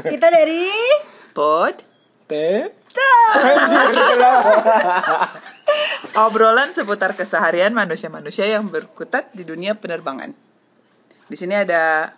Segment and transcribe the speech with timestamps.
[0.00, 0.64] Kita dari
[1.36, 1.76] Pod
[2.30, 2.70] Teh.
[6.26, 10.34] obrolan seputar keseharian manusia-manusia yang berkutat di dunia penerbangan.
[11.30, 12.10] Di sini ada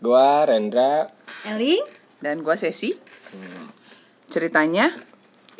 [0.00, 1.12] Gua Rendra.
[1.46, 1.84] Eling.
[2.20, 2.92] dan gua Sesi.
[4.28, 4.92] Ceritanya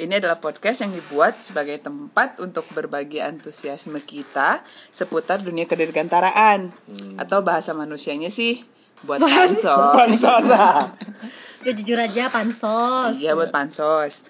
[0.01, 6.73] ini adalah podcast yang dibuat sebagai tempat untuk berbagi antusiasme kita seputar dunia kedirgantaraan
[7.21, 8.65] atau bahasa manusianya sih
[9.05, 9.95] buat pansos.
[9.97, 10.93] Pansosa.
[11.61, 13.21] Udah jujur aja pansos.
[13.21, 14.25] Iya buat pansos.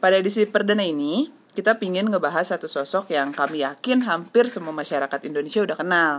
[0.00, 5.20] Pada edisi perdana ini kita pingin ngebahas satu sosok yang kami yakin hampir semua masyarakat
[5.28, 6.14] Indonesia udah kenal.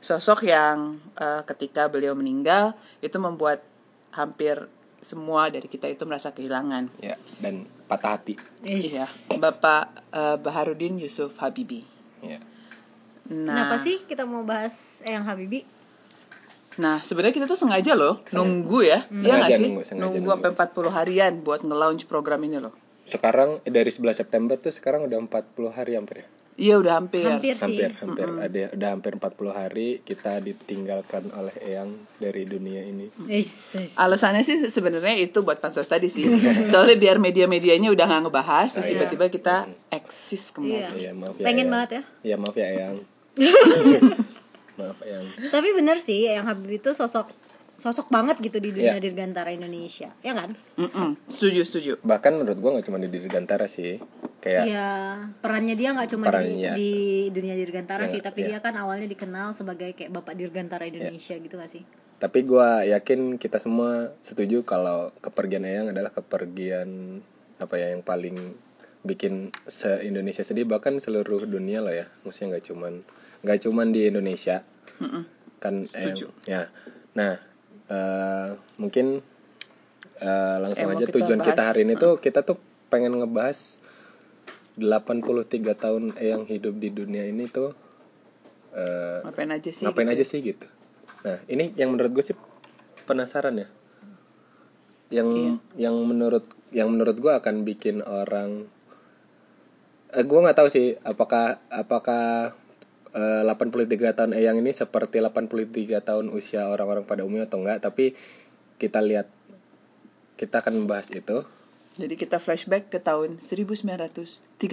[0.00, 2.72] Sosok yang eh, ketika beliau meninggal
[3.04, 3.60] itu membuat
[4.16, 4.68] hampir
[5.02, 6.86] semua dari kita itu merasa kehilangan.
[7.02, 8.38] ya, dan patah hati.
[8.62, 11.84] Iya, Bapak eh, Baharudin Yusuf Habibie.
[12.22, 12.38] Ya.
[13.32, 15.62] Nah, Kenapa sih kita mau bahas Eyang Habibi?
[16.76, 19.04] Nah, sebenarnya kita tuh sengaja loh nunggu ya.
[19.04, 19.64] Iya Sengaja nggak sih?
[19.66, 20.32] nunggu, sengaja nunggu nunggu.
[20.32, 20.50] sampai
[20.88, 22.72] 40 harian buat nge-launch program ini loh.
[23.02, 26.28] Sekarang dari 11 September tuh sekarang udah 40 hari hampir ya.
[26.52, 27.24] Iya, udah hampir.
[27.24, 27.64] Hampir sih.
[27.64, 28.28] Hampir, hampir.
[28.28, 33.08] Ada udah hampir 40 hari kita ditinggalkan oleh Eyang dari dunia ini.
[33.96, 36.28] Alasannya sih sebenarnya itu buat pansos tadi sih.
[36.68, 38.92] Soalnya biar media-medianya udah nggak ngebahas, terus Ah, iya.
[38.94, 39.54] tiba-tiba kita
[39.88, 40.76] eksis kembali.
[40.76, 40.88] Iya.
[40.92, 41.44] Iya, maaf ya.
[41.48, 41.72] Pengen Eyang.
[41.72, 42.02] banget ya.
[42.22, 42.96] Iya, maaf ya Eyang.
[44.74, 45.26] maaf Eyang.
[45.48, 47.28] Tapi bener sih Eyang Habibi itu sosok
[47.72, 49.02] sosok banget gitu di dunia Iya.
[49.02, 50.12] dirgantara Indonesia.
[50.20, 50.54] Ya kan?
[50.76, 51.92] Mm-mm, Setuju, setuju.
[51.98, 53.98] Bahkan menurut gua nggak cuma di Dirgantara sih.
[54.38, 54.88] Kayak Iya,
[55.38, 56.72] perannya dia nggak cuma di, Perannya.
[56.74, 56.92] di
[57.30, 58.48] dunia dirgantara Iya, sih, tapi iya.
[58.54, 61.82] dia kan awalnya dikenal sebagai kayak bapak dirgantara Indonesia gitu gak sih?
[62.18, 67.18] Tapi gua yakin kita semua setuju kalau kepergian Eyang adalah kepergian
[67.58, 68.34] apa ya yang paling
[69.02, 72.06] bikin se Indonesia sedih bahkan seluruh dunia lah ya.
[72.22, 72.92] Maksudnya nggak cuman
[73.42, 74.62] nggak cuman di Indonesia
[74.98, 75.22] Mm-mm.
[75.58, 76.30] kan Setuju.
[76.42, 76.46] Eyang.
[76.46, 76.62] Ya.
[77.12, 77.34] Nah,
[77.86, 79.18] eh, mungkin
[80.16, 81.48] eh, langsung Eh, mau aja kita tujuan bahas.
[81.50, 82.56] kita hari ini tuh kita tuh
[82.88, 83.82] pengen ngebahas
[84.74, 85.28] 83
[85.74, 87.76] tahun Eyang hidup di dunia ini tuh
[88.72, 89.84] eh, Ngapain aja sih?
[89.84, 90.66] ngapain gitu aja sih gitu
[91.22, 92.36] nah ini yang menurut gue sih
[93.04, 93.68] penasaran ya
[95.12, 95.52] yang Iya.
[95.88, 98.64] yang menurut yang menurut gue akan bikin orang
[100.12, 102.52] eh, gue nggak tahu sih apakah apakah
[103.12, 108.12] eh, 83 tahun Eyang ini seperti 83 tahun usia orang-orang pada umumnya atau enggak tapi
[108.76, 109.28] kita lihat
[110.36, 111.44] kita akan membahas itu
[111.92, 114.40] Jadi kita flashback ke tahun 1936.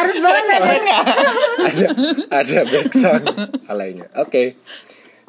[0.00, 0.72] Harus banget ada.
[1.60, 1.86] ada
[2.32, 3.24] ada backsound
[3.68, 4.08] alainya.
[4.16, 4.56] Oke.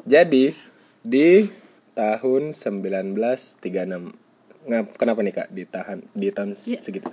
[0.08, 0.56] Jadi
[1.04, 1.44] di
[1.92, 3.60] tahun 1936.
[4.64, 6.80] Ngap, kenapa nih Kak ditahan di tahun Ya.
[6.80, 7.12] segitu?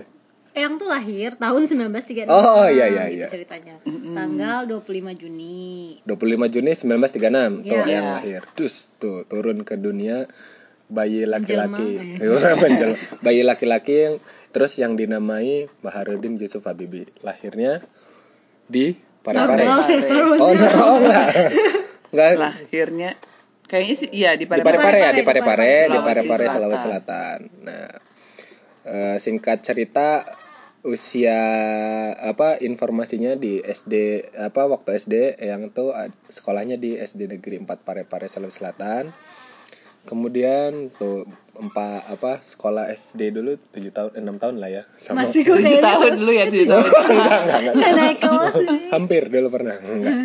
[0.51, 2.27] Eyang tuh lahir tahun 1936.
[2.27, 3.27] Oh, iya, iya, gitu iya.
[3.31, 3.75] ceritanya.
[3.87, 6.03] Tanggal 25 Juni.
[6.03, 7.87] 25 Juni 1936 tuh Iya.
[7.87, 8.41] yang lahir.
[8.51, 10.27] Terus tuh turun ke dunia
[10.91, 12.19] bayi laki-laki.
[12.19, 12.51] Menjelma.
[12.67, 12.95] Menjelma.
[13.23, 14.15] bayi laki-laki yang
[14.51, 17.07] terus yang dinamai Baharudin Yusuf Habibie.
[17.23, 17.79] Lahirnya
[18.67, 19.63] di Parepare.
[20.35, 21.27] Oh, no, oh enggak.
[22.11, 23.11] Enggak Lahirnya
[23.71, 24.99] kayaknya sih iya di di Parepare.
[24.99, 26.55] Ya, di Parepare, Parepare, di Parepare Selatan.
[26.59, 27.37] Sulawesi Selatan.
[27.63, 27.89] Nah,
[28.83, 30.27] eh, singkat cerita
[30.81, 31.37] usia
[32.17, 35.93] apa informasinya di SD apa waktu SD yang tuh
[36.25, 39.13] sekolahnya di SD Negeri 4 Parepare Sulawesi Selatan.
[40.01, 45.45] Kemudian tuh empat apa sekolah SD dulu 7 tahun 6 tahun lah ya sama Masih
[45.45, 45.83] Tujuh kuliah.
[45.85, 46.85] tahun dulu ya, tujuh tahun.
[47.77, 48.53] Nggak naik kelas
[48.97, 50.17] hampir dulu pernah enggak.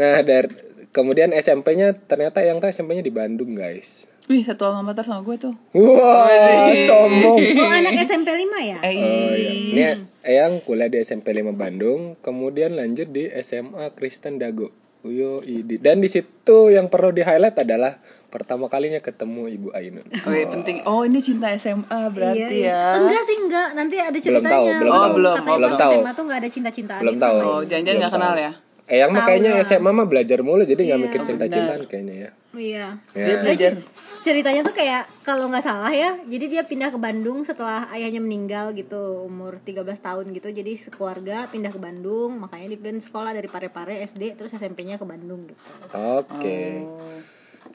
[0.00, 0.48] Nah, dari
[0.96, 4.08] kemudian SMP-nya ternyata yang tuh SMP-nya di Bandung, guys.
[4.24, 5.52] Wih, satu alma mater sama gue tuh.
[5.74, 7.44] Wah, sombong.
[7.60, 8.78] Oh, anak SMP 5 ya?
[8.80, 9.52] Eh, Oh iya.
[9.52, 9.82] Ini
[10.22, 14.72] Eyang kuliah di SMP 5 Bandang, kemudian lanjut di SMA Kristen Dago.
[15.04, 15.76] Uyo, idi.
[15.76, 20.08] Dan di situ yang perlu di highlight adalah pertama kalinya ketemu Ibu Ainun.
[20.24, 20.80] Oh, iya, penting.
[20.82, 22.80] Oh, ini cinta SMA berarti Iya, iya.
[22.96, 23.04] ya.
[23.04, 23.68] Enggak sih, enggak.
[23.76, 24.48] Nanti ada Belum ceritanya.
[24.50, 25.12] tahu, belum Oh, tahu.
[25.12, 25.92] belum, Katanya oh, belum tahu.
[25.94, 27.36] SMA tuh enggak ada cinta-cintaan Belum gitu tahu.
[27.36, 28.52] Oh, jangan-jangan Belum nggak kenal ya?
[28.84, 29.60] Eyang mah Tahu kayaknya lah.
[29.62, 32.30] SMA mah belajar mulu jadi nggak Iya, mikir cinta-cintaan kayaknya ya.
[32.54, 32.86] Iya.
[33.12, 33.24] Ya.
[33.26, 33.72] Dia belajar.
[34.24, 38.72] Ceritanya tuh kayak kalau nggak salah ya, jadi dia pindah ke Bandung setelah ayahnya meninggal
[38.72, 40.48] gitu, umur 13 tahun gitu.
[40.48, 45.04] Jadi sekeluarga pindah ke Bandung, makanya dia pindah sekolah dari Parepare SD terus SMP-nya ke
[45.04, 45.60] Bandung gitu.
[45.92, 46.80] Oke.
[46.88, 47.04] Oh.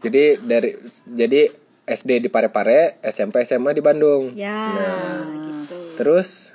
[0.01, 0.73] Jadi dari
[1.05, 1.53] jadi
[1.89, 4.33] SD di Parepare, SMP SMA di Bandung.
[4.37, 5.77] Ya, Nah, gitu.
[5.97, 6.53] Terus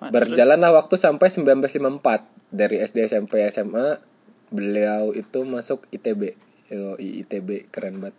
[0.00, 3.96] berjalanlah waktu sampai 1954 dari SD SMP SMA
[4.52, 6.36] beliau itu masuk ITB.
[6.68, 8.16] Yo, ITB keren banget.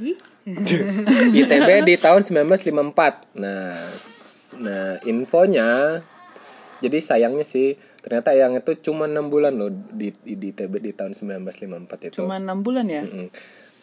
[0.00, 0.18] Ih,
[1.32, 3.40] ITB di tahun 1954.
[3.40, 3.74] Nah,
[4.62, 6.00] nah infonya
[6.76, 11.16] jadi sayangnya sih ternyata yang itu cuma enam bulan loh di, di ITB di tahun
[11.16, 12.20] 1954 itu.
[12.22, 13.02] Cuma enam bulan ya?
[13.08, 13.32] Mm-mm.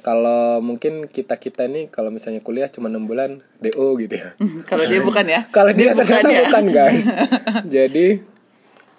[0.03, 4.35] kalau mungkin kita kita nih kalau misalnya kuliah cuma enam bulan do gitu ya
[4.67, 5.41] Kalau dia bukan ya?
[5.47, 6.43] kalau dia ternyata ya?
[6.43, 7.07] bukan guys
[7.79, 8.19] jadi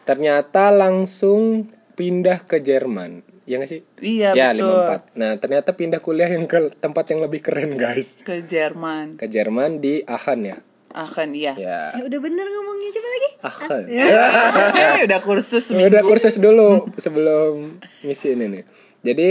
[0.09, 4.73] ternyata langsung pindah ke Jerman ya nggak sih Iya, ya betul.
[5.13, 9.17] 54 nah ternyata pindah kuliah yang ke tempat yang lebih keren guys Ke Jerman.
[9.17, 10.59] ke Jerman di Aachen ya
[10.91, 11.53] Akan iya.
[11.55, 13.31] ya Ya udah bener ngomongnya coba lagi.
[13.41, 15.91] Aachen Eh, udah kursus seminggu.
[15.91, 18.63] udah kursus dulu sebelum ngisi ini nih
[19.03, 19.31] jadi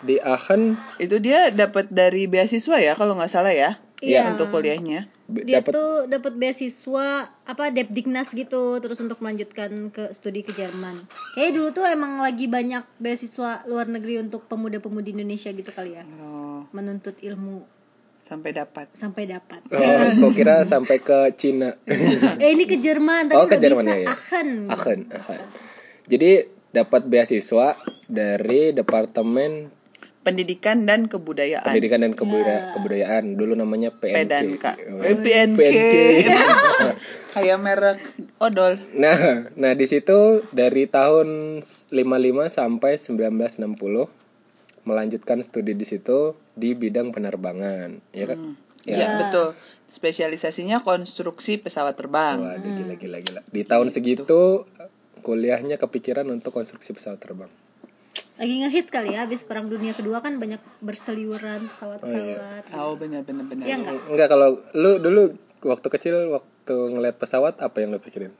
[0.00, 3.76] di Aachen Itu dia dapat dari beasiswa ya kalau nggak salah ya.
[4.02, 4.34] Iya.
[4.34, 5.06] Untuk kuliahnya.
[5.30, 11.06] Dia dapat tuh dapat beasiswa apa Depdiknas gitu terus untuk melanjutkan ke studi ke Jerman.
[11.32, 16.02] Kayaknya dulu tuh emang lagi banyak beasiswa luar negeri untuk pemuda-pemudi Indonesia gitu kali ya.
[16.20, 17.62] Oh, Menuntut ilmu
[18.18, 18.86] sampai dapat.
[18.92, 19.66] sampai dapat.
[19.66, 21.74] oh gua kira sampai ke Cina
[22.42, 24.08] eh ini ke Jerman tadi Oh, ke Jerman, bisa ya, ya.
[24.14, 24.48] Aachen.
[24.70, 25.40] Aachen, Aachen.
[26.06, 26.30] Jadi
[26.70, 27.74] dapat beasiswa
[28.06, 29.81] dari Departemen
[30.22, 31.66] Pendidikan dan kebudayaan.
[31.66, 33.34] Pendidikan dan Kebuda- Kebudayaan.
[33.34, 34.22] Dulu namanya PNK.
[34.22, 34.64] PDNK.
[34.94, 35.02] Oh.
[35.02, 35.58] Eh, PNK.
[35.58, 35.94] PNK.
[37.34, 37.98] Kayak merek
[38.38, 38.78] odol.
[38.94, 41.58] Nah, nah di situ dari tahun
[41.90, 41.90] 55
[42.46, 48.58] sampai 1960 melanjutkan studi di situ di bidang penerbangan, ya kan?
[48.82, 49.54] Iya, betul.
[49.86, 52.42] Spesialisasinya konstruksi pesawat terbang.
[52.42, 53.40] Waduh, gila gila gila.
[53.46, 54.66] Di tahun segitu
[55.22, 57.50] kuliahnya kepikiran untuk konstruksi pesawat terbang.
[58.40, 62.72] Lagi ngehits kali ya habis perang dunia kedua kan banyak berseliweran pesawat-pesawat.
[62.72, 63.64] Oh, benar benar benar.
[63.68, 63.94] Iya enggak?
[64.08, 65.22] Enggak kalau lu dulu
[65.62, 68.32] waktu kecil waktu ngeliat pesawat apa yang lu pikirin?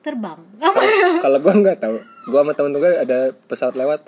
[0.00, 0.40] Terbang.
[0.60, 0.80] Apa?
[1.24, 1.96] Kalau gua nggak tahu,
[2.32, 4.00] gua sama temen gue ada pesawat lewat,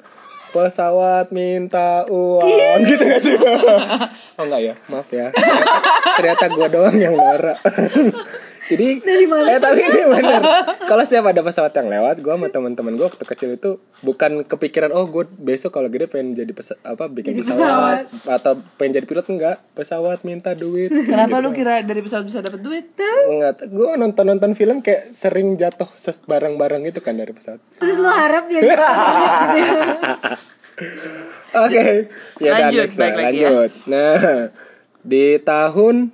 [0.57, 3.37] pesawat minta uang gitu gak sih?
[4.41, 5.29] oh enggak ya, maaf ya.
[6.17, 7.61] Ternyata gua doang yang norak.
[8.63, 10.43] Jadi, eh tapi ini bener.
[10.87, 14.91] Kalau setiap ada pesawat yang lewat, gua sama teman-teman gua waktu kecil itu bukan kepikiran
[14.91, 19.07] oh gue besok kalau gede pengen jadi pesa apa bikin Jadi pesawat, atau pengen jadi
[19.07, 22.91] pilot enggak pesawat minta duit Kenapa lu kira dari pesawat bisa dapat duit?
[22.99, 25.87] Enggak, gue nonton nonton film kayak sering jatuh
[26.27, 27.63] barang-barang gitu kan dari pesawat.
[27.79, 28.61] Terus lo harap ya
[31.53, 32.09] Oke,
[32.41, 33.51] ya udah, Lanjut, next baik lagi ya.
[33.53, 33.73] lanjut.
[33.85, 34.49] Nah,
[35.05, 36.11] di tahun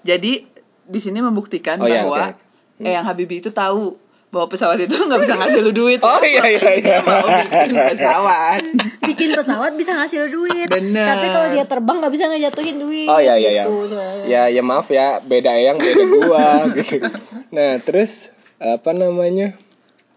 [0.00, 0.47] Jadi
[0.88, 2.82] di sini membuktikan Oh, iya, bahwa oke.
[2.82, 3.94] eh yang Habibi itu tahu
[4.28, 6.00] bahwa pesawat itu nggak bisa ngasih lu duit.
[6.00, 6.80] Oh iya iya iya.
[6.80, 8.60] Dia mau bikin pesawat.
[9.08, 10.68] bikin pesawat bisa ngasil duit.
[10.68, 11.06] Bener.
[11.06, 13.08] Tapi kalau dia terbang nggak bisa ngejatuhin duit.
[13.08, 13.64] Oh iya iya iya.
[13.64, 13.96] Gitu.
[14.28, 16.44] Ya ya maaf ya, beda eyang beda gua
[16.76, 17.04] gitu.
[17.52, 19.56] Nah, terus apa namanya?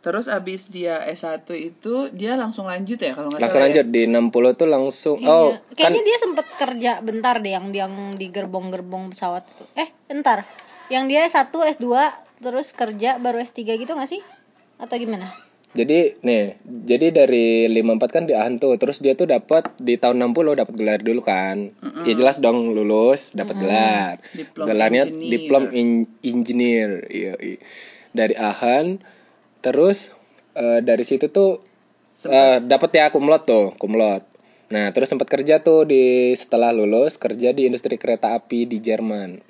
[0.01, 3.69] Terus abis dia S1 itu dia langsung lanjut ya kalau nggak Langsung salah.
[3.69, 4.25] lanjut di 60
[4.55, 5.29] tuh langsung Iya.
[5.29, 9.63] oh kan Kayaknya dia sempet kerja bentar deh yang yang di gerbong-gerbong pesawat itu.
[9.75, 10.49] Eh, bentar.
[10.87, 11.87] Yang dia S1, S2
[12.39, 14.25] terus kerja baru S3 gitu gak sih?
[14.75, 15.37] Atau gimana?
[15.71, 20.19] Jadi nih, jadi dari 54 kan di Ahan tuh, terus dia tuh dapat di tahun
[20.19, 21.71] 60 dapat gelar dulu kan.
[22.03, 24.19] Ya jelas dong lulus, dapat gelar.
[24.33, 25.31] Diplom Gelarnya engineer.
[25.31, 26.91] diplom in- engineer.
[27.07, 27.57] Iya, iya.
[28.11, 28.99] Dari Ahan
[29.61, 30.11] terus
[30.57, 31.61] eh, dari situ tuh
[32.27, 34.27] eh, dapat ya kumlot tuh, kumlot.
[34.71, 39.43] Nah, terus sempat kerja tuh di setelah lulus kerja di industri kereta api di Jerman.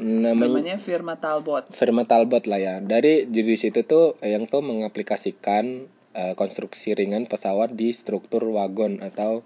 [0.00, 1.68] Namanya Namanya firma Talbot.
[1.76, 2.74] firma Talbot lah ya.
[2.80, 5.84] Dari jadi situ tuh yang tuh mengaplikasikan
[6.16, 9.44] eh, konstruksi ringan pesawat di struktur wagon atau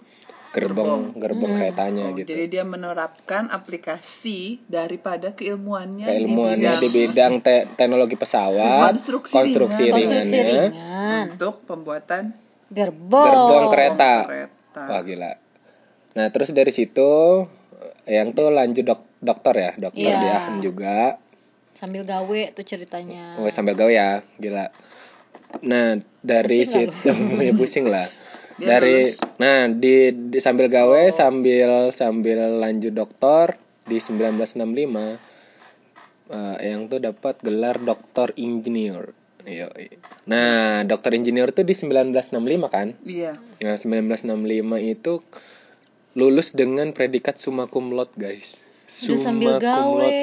[0.55, 2.31] gerbong gerbong keretanya Oh, gitu.
[2.31, 9.35] Jadi dia menerapkan aplikasi daripada keilmuannya Keilmuannya di di bidang bidang te- teknologi pesawat, Konstruksi
[9.35, 9.95] konstruksi, ringan.
[9.99, 11.25] Konstruksi ringannya, ringan.
[11.33, 12.23] untuk pembuatan
[12.71, 13.27] Gerbong.
[13.27, 14.13] gerbong kereta.
[14.25, 14.83] kereta.
[14.87, 15.33] Wah gila.
[16.15, 17.11] Nah terus dari situ
[18.07, 20.39] yang tuh lanjut dok dokter ya, dokter Iya.
[20.53, 21.19] di juga.
[21.75, 23.35] Sambil gawe tuh ceritanya.
[23.35, 24.71] Oh, sambil gawe ya, gila.
[25.63, 27.11] Nah, dari Pusing situ
[27.47, 28.07] ya pusing lah.
[28.55, 29.19] Dia dari lulus.
[29.41, 34.71] nah di, di sambil gawe sambil sambil lanjut doktor di 1965
[36.31, 39.13] eh, yang tuh dapat gelar doktor engineer.
[39.45, 39.69] Iya.
[39.77, 40.01] iya.
[40.25, 42.97] Nah, dokter engineer tuh di 1965 kan?
[43.05, 43.37] Iya.
[43.61, 44.33] Nah, 1965
[44.81, 45.21] itu
[46.17, 48.65] lulus dengan predikat summa cum laude, guys.
[49.05, 49.69] Udah sambil cum laude.
[49.69, 50.17] gawe.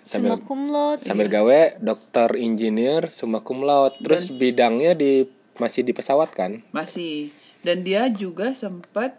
[0.00, 1.02] Sambil- Summa cum laude.
[1.02, 7.30] sambil gawe dokter engineer summa cum laude terus bidangnya di masih di pesawat kan Masih.
[7.60, 9.18] Dan dia juga sempat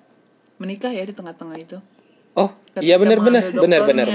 [0.56, 1.77] menikah ya di tengah-tengah itu.
[2.34, 4.08] oh Ketika iya benar benar benar benar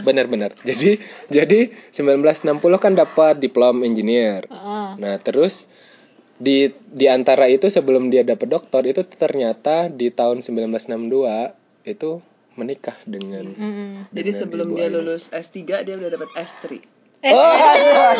[0.00, 4.88] benar benar jadi jadi 1960 kan dapat diplom engineer Heeh.
[4.96, 5.64] nah terus
[6.36, 12.10] di di antara itu sebelum dia dapat doktor itu ternyata di tahun 1962 itu
[12.52, 13.90] menikah dengan Mm-mm.
[14.08, 16.64] Jadi Dengan sebelum ibu dia lulus S3 dia udah dapat S3.
[17.20, 18.10] Eh, eh,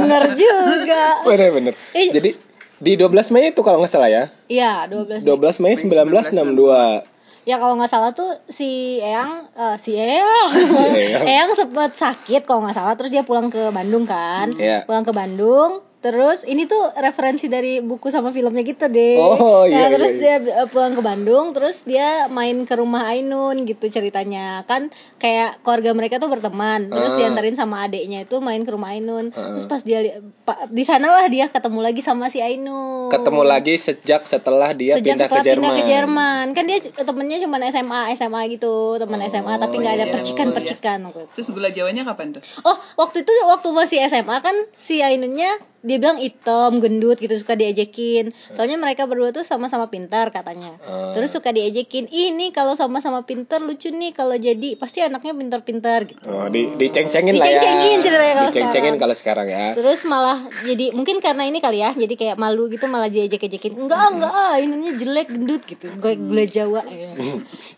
[0.00, 1.04] bener juga.
[1.24, 2.08] benar benar Eh.
[2.08, 2.32] jadi
[2.76, 4.24] di 12 Mei itu kalau nggak salah ya?
[4.46, 5.74] Iya, 12 12 Mei.
[5.76, 7.16] 1962
[7.46, 10.50] ya kalau nggak salah tuh si Eyang eh, si Eyang.
[10.98, 11.24] Eyang.
[11.24, 14.50] Eyang sempet sakit kalau nggak salah terus dia pulang ke Bandung kan.
[14.58, 14.82] Iya.
[14.84, 19.74] pulang ke Bandung terus ini tuh referensi dari buku sama filmnya gitu deh Oh, iya,
[19.82, 23.88] Nah, terus iya, dia eh, pulang ke Bandung terus dia main ke rumah Ainun gitu
[23.88, 27.18] ceritanya kan kayak keluarga mereka tuh berteman terus Ah.
[27.18, 29.52] diantarin sama adeknya itu main ke rumah Ainun Ah.
[29.52, 29.98] terus pas dia
[30.40, 35.16] pa- di sanalah dia ketemu lagi sama si Ainun Ketemu lagi sejak setelah dia sejak
[35.16, 35.62] pindah ke setelah Jerman.
[35.64, 40.04] pindah ke Jerman kan dia temennya cuma SMA SMA gitu teman SMA tapi nggak ada
[40.04, 40.56] iya, percikan oh, iya.
[40.56, 41.32] percikan waktu itu.
[41.34, 42.42] Terus gula jawanya kapan tuh?
[42.62, 47.52] oh waktu itu waktu masih SMA kan si Ainunnya dia bilang hitam gendut gitu suka
[47.52, 51.12] diejekin soalnya mereka berdua tuh sama-sama pintar katanya Ah.
[51.12, 56.22] terus suka diejekin ini kalau sama-sama pintar lucu nih kalau jadi pasti anaknya pintar-pintar gitu
[56.26, 57.56] Oh, di diceng-cengin lah ya.
[57.56, 58.96] Diceng-cengin ceritanya kalau Diceng-cengin sekarang.
[58.98, 59.64] kalau sekarang ya.
[59.72, 63.72] Terus malah jadi mungkin karena ini kali ya, jadi kayak malu gitu malah diejek-ejekin.
[63.74, 65.86] Enggak, ah, enggak ah, ininya jelek gendut gitu.
[65.96, 67.14] Gue gula Jawa ya.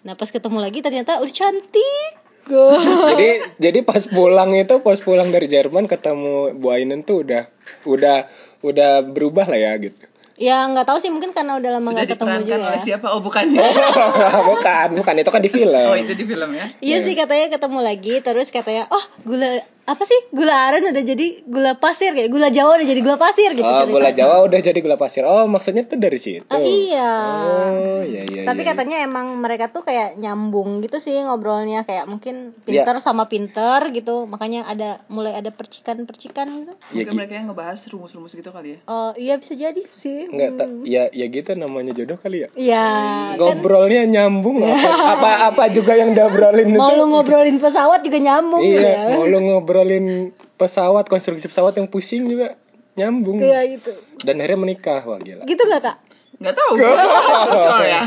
[0.02, 2.12] Nah, pas ketemu lagi ternyata udah cantik.
[2.48, 3.28] Jadi
[3.60, 7.46] jadi pas pulang itu pas pulang dari Jerman ketemu Bu Ainun tuh udah
[7.84, 8.26] udah
[8.64, 10.02] udah berubah lah ya gitu.
[10.38, 12.94] ya nggak tahu sih mungkin karena udah lama nggak ketemu juga oleh ya.
[12.94, 13.10] siapa?
[13.10, 13.58] Oh bukan.
[14.54, 15.74] bukan, bukan itu kan di film.
[15.74, 16.70] Oh itu di film ya.
[16.78, 21.26] Iya sih katanya ketemu lagi terus katanya oh gula apa sih gula aren udah jadi
[21.42, 23.64] gula pasir kayak gula Jawa udah jadi gula pasir gitu.
[23.64, 23.88] Oh, ceritanya.
[23.90, 25.24] gula Jawa udah jadi gula pasir.
[25.24, 26.44] Oh, maksudnya tuh dari situ.
[26.46, 27.12] Ah, iya.
[27.40, 28.42] Oh, iya iya.
[28.44, 28.68] Tapi iya.
[28.68, 32.84] katanya emang mereka tuh kayak nyambung gitu sih ngobrolnya kayak mungkin Iya.
[32.84, 36.72] pinter sama pinter gitu makanya ada mulai ada percikan-percikan gitu.
[36.92, 38.78] Ya, mereka yang ngebahas rumus-rumus gitu kali ya.
[38.86, 40.28] Oh iya bisa jadi sih.
[40.28, 42.48] Enggak, ta- ya ya gitu namanya jodoh kali ya.
[42.52, 42.84] Iya.
[43.32, 46.98] kan Ngobrolnya nyambung apa, apa apa juga yang diobrolin mau itu.
[46.98, 49.00] lu ngobrolin pesawat juga nyambung Iya, ya.
[49.14, 49.38] mau lu
[49.78, 52.58] ngobrolin pesawat, konstruksi pesawat yang pusing juga
[52.98, 53.38] nyambung.
[53.38, 53.94] Iya gitu.
[54.26, 55.46] Dan akhirnya menikah, wah gila.
[55.46, 55.96] Gitu nggak kak?
[56.42, 56.74] Nggak tahu.
[56.82, 58.02] Ya.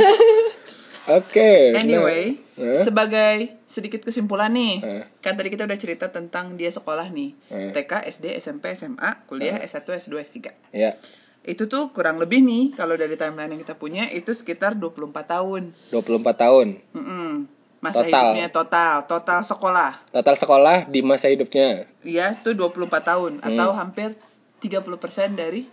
[1.18, 1.72] Oke.
[1.74, 2.84] nah, Anyway, eh?
[2.84, 4.76] sebagai sedikit kesimpulan nih.
[4.84, 5.04] Eh.
[5.24, 7.32] Kan tadi kita udah cerita tentang dia sekolah nih.
[7.50, 7.72] Eh.
[7.72, 10.38] TK, SD, SMP, SMA, kuliah, S1, S2, S3.
[10.76, 11.00] Ya,
[11.42, 15.74] Itu tuh kurang lebih nih kalau dari timeline yang kita punya itu sekitar 24 tahun.
[15.90, 16.68] 24 tahun.
[16.94, 17.61] Mm-mm.
[17.82, 18.14] Masa Total.
[18.30, 19.92] hidupnya total, total sekolah.
[20.08, 21.90] Total sekolah di masa hidupnya.
[22.00, 23.48] Iya, itu 24 tahun Hmm.
[23.48, 24.14] atau hampir
[24.62, 25.66] 30% dari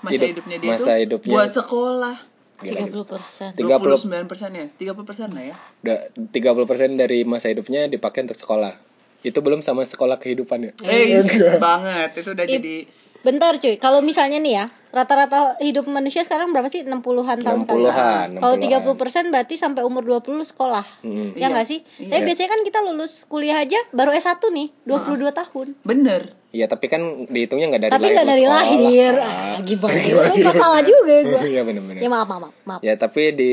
[0.00, 1.30] masa Hidup- hidupnya dia masa itu hidupnya.
[1.32, 2.16] buat sekolah.
[2.56, 2.92] Gila, Tiga gila.
[2.92, 3.50] puluh persen.
[3.52, 5.56] 30 29 persen ya, 30 persen lah ya.
[5.80, 8.74] Udah 30% dari masa hidupnya dipakai untuk sekolah.
[9.20, 10.72] Itu belum sama sekolah kehidupan ya.
[10.80, 11.22] Eh,
[11.56, 12.14] banget.
[12.16, 12.50] Itu udah Ip.
[12.52, 12.76] jadi
[13.20, 16.80] Bentar cuy, kalau misalnya nih ya, rata-rata hidup manusia sekarang berapa sih?
[16.80, 17.02] 60-an
[17.36, 17.82] tahun kali.
[17.82, 18.94] 60-an, Kalau 60-an.
[19.26, 20.86] 30% berarti sampai umur 20 sekolah.
[21.00, 21.34] Mm.
[21.34, 21.80] Ya Iya, nggak sih?
[21.98, 22.10] iya.
[22.12, 25.66] Tapi biasanya kan kita lulus kuliah aja baru S1 nih, 22 tahun.
[25.82, 26.30] bener.
[26.48, 28.14] Iya, tapi kan dihitungnya nggak dari Tapi lahir.
[28.14, 28.62] nggak ke dari sekolah.
[28.62, 29.12] lahir.
[29.16, 29.26] Ah.
[29.26, 29.98] Ah, gimana?
[30.00, 30.38] Gimana sih?
[30.38, 31.40] Itu nggak salah juga ya gua.
[31.42, 32.00] Iya benar-benar.
[32.00, 32.80] Ya maaf, maaf, maaf.
[32.80, 33.52] Ya tapi di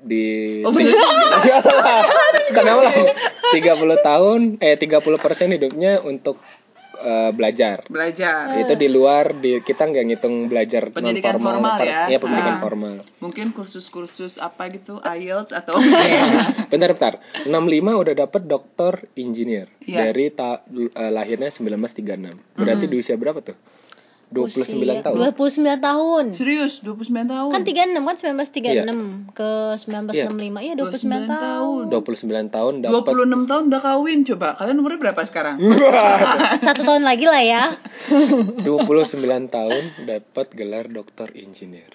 [0.00, 0.24] di
[0.60, 0.96] Oh bener.
[2.50, 2.94] Kenapa lah?
[3.52, 3.60] 30
[4.00, 6.40] tahun eh 30 persen hidupnya untuk
[7.04, 7.84] eh, belajar.
[7.86, 8.56] Belajar.
[8.56, 12.02] Itu di luar di kita nggak ngitung belajar non Pendidikan formal, formal ya.
[12.08, 12.60] Iya pendidikan Ah.
[12.60, 12.94] formal.
[13.20, 15.76] Mungkin kursus-kursus apa gitu, IELTS atau
[16.72, 17.14] bentar bentar.
[17.44, 17.52] 65
[17.94, 20.08] udah dapet doktor engineer Iya.
[20.08, 22.32] dari ta- eh, lahirnya 1936.
[22.54, 23.56] Berarti di usia berapa tuh?
[24.32, 25.16] 29 Usia- tahun.
[25.20, 26.24] 29 tahun.
[26.32, 27.50] serius 29 tahun.
[27.52, 30.60] Kan 36 kan 1936 ke 1965.
[30.64, 31.82] Iya, 29 tahun.
[31.92, 34.48] 29 tahun dapat 26 tahun udah kawin coba.
[34.56, 35.56] Kalian umurnya berapa sekarang?
[36.64, 37.64] Satu tahun lagi lah ya.
[38.66, 41.92] 29 tahun dapat gelar doktor engineer.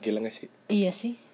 [0.00, 0.48] Gila gak sih?
[0.70, 1.27] iya sih.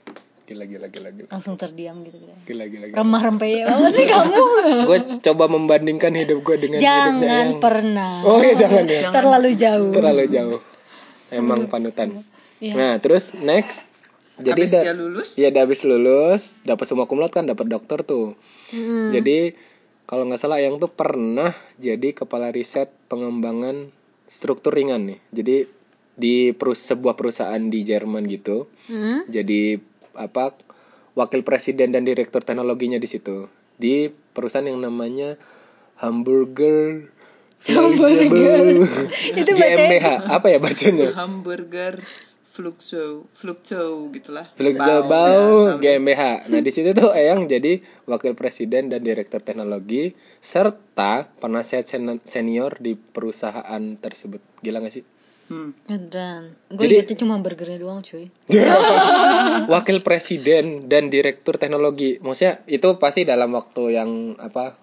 [0.45, 1.29] Gila gila gila gila.
[1.33, 2.21] Langsung terdiam gitu.
[2.21, 2.33] gitu.
[2.45, 2.97] Gila gila gila.
[3.01, 4.43] Remah rempey banget sih kamu.
[4.89, 8.15] gue coba membandingkan hidup gue dengan hidupnya Jangan yang pernah.
[8.29, 9.09] Oh iya jangan ya.
[9.09, 9.93] Terlalu jauh.
[9.97, 10.61] Terlalu jauh.
[11.33, 12.21] Emang panutan.
[12.61, 12.73] Iya.
[12.77, 13.89] Nah, terus next.
[14.35, 18.03] Jadi Habis da- dia lulus, Iya, udah habis lulus, dapat semua kumlot kan, dapat dokter
[18.03, 18.35] tuh.
[18.75, 19.15] Mm.
[19.15, 19.55] Jadi
[20.05, 23.95] kalau nggak salah yang tuh pernah jadi kepala riset pengembangan
[24.27, 25.19] struktur ringan nih.
[25.31, 25.57] Jadi
[26.15, 28.67] di perus- sebuah perusahaan di Jerman gitu.
[28.91, 29.23] Hmm?
[29.31, 29.79] Jadi
[30.15, 30.55] apa
[31.15, 33.47] wakil presiden dan direktur teknologinya di situ.
[33.75, 35.35] Di perusahaan yang namanya
[35.97, 37.11] Hamburger
[37.65, 37.81] Itu
[39.51, 40.07] bacanya- GmbH.
[40.29, 41.09] Apa ya bacanya?
[41.15, 41.97] hamburger
[42.55, 44.47] Fluxo, Fluxo gitulah.
[44.55, 45.99] Flexible Bau, ya.
[45.99, 46.47] GmbH.
[46.47, 52.79] Nah di situ tuh Eyang jadi wakil presiden dan direktur teknologi serta penasihat sen- senior
[52.79, 54.39] di perusahaan tersebut.
[54.63, 55.03] Gila gak sih?
[55.45, 55.77] Hmm.
[55.87, 58.33] Dan gue Jadi- liatnya cuma burgernya doang cuy.
[59.69, 62.17] wakil presiden dan direktur teknologi.
[62.19, 64.77] Maksudnya itu pasti dalam waktu yang apa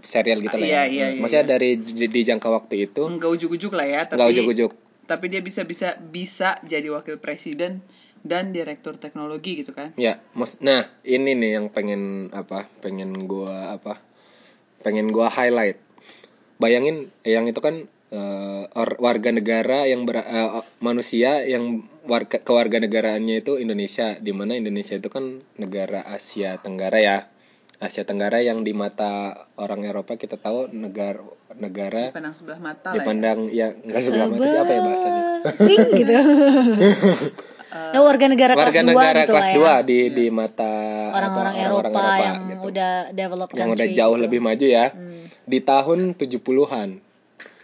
[0.00, 0.66] serial gitu lah ya.
[0.66, 4.18] Iya, iya, iya, Maksudnya dari di, di jangka waktu itu Enggak ujuk-ujuk lah ya, tapi
[4.18, 4.72] nggak ujuk-ujuk.
[5.02, 7.82] tapi dia bisa bisa bisa jadi wakil presiden
[8.20, 12.66] dan direktur teknologi gitu kan Ya, mus- nah ini nih yang pengen apa?
[12.80, 13.98] Pengen gua apa?
[14.80, 15.78] Pengen gua highlight.
[16.56, 23.40] Bayangin yang itu kan eh, or- warga negara yang ber, eh, manusia yang warga kewarganegaraannya
[23.40, 27.18] itu Indonesia, di mana Indonesia itu kan negara Asia Tenggara ya.
[27.78, 29.10] Asia Tenggara yang di mata
[29.56, 31.18] orang Eropa kita tahu negara
[31.52, 32.96] negara dipandang sebelah mata lah ya.
[32.96, 35.22] dipandang ya nggak sebelah mata sih apa ya bahasanya
[35.92, 36.12] gitu.
[37.72, 39.80] Nah, warga negara kelas warga 2 negara gitu kelas ya.
[39.80, 40.72] 2 di di mata
[41.08, 42.68] Orang-orang Eropa, orang-orang yang gitu.
[42.68, 44.24] udah develop yang udah country jauh gitu.
[44.28, 45.24] lebih maju ya Hmm.
[45.42, 46.88] di tahun 70-an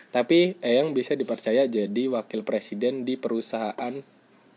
[0.08, 3.94] tapi Eyang bisa dipercaya jadi wakil presiden di perusahaan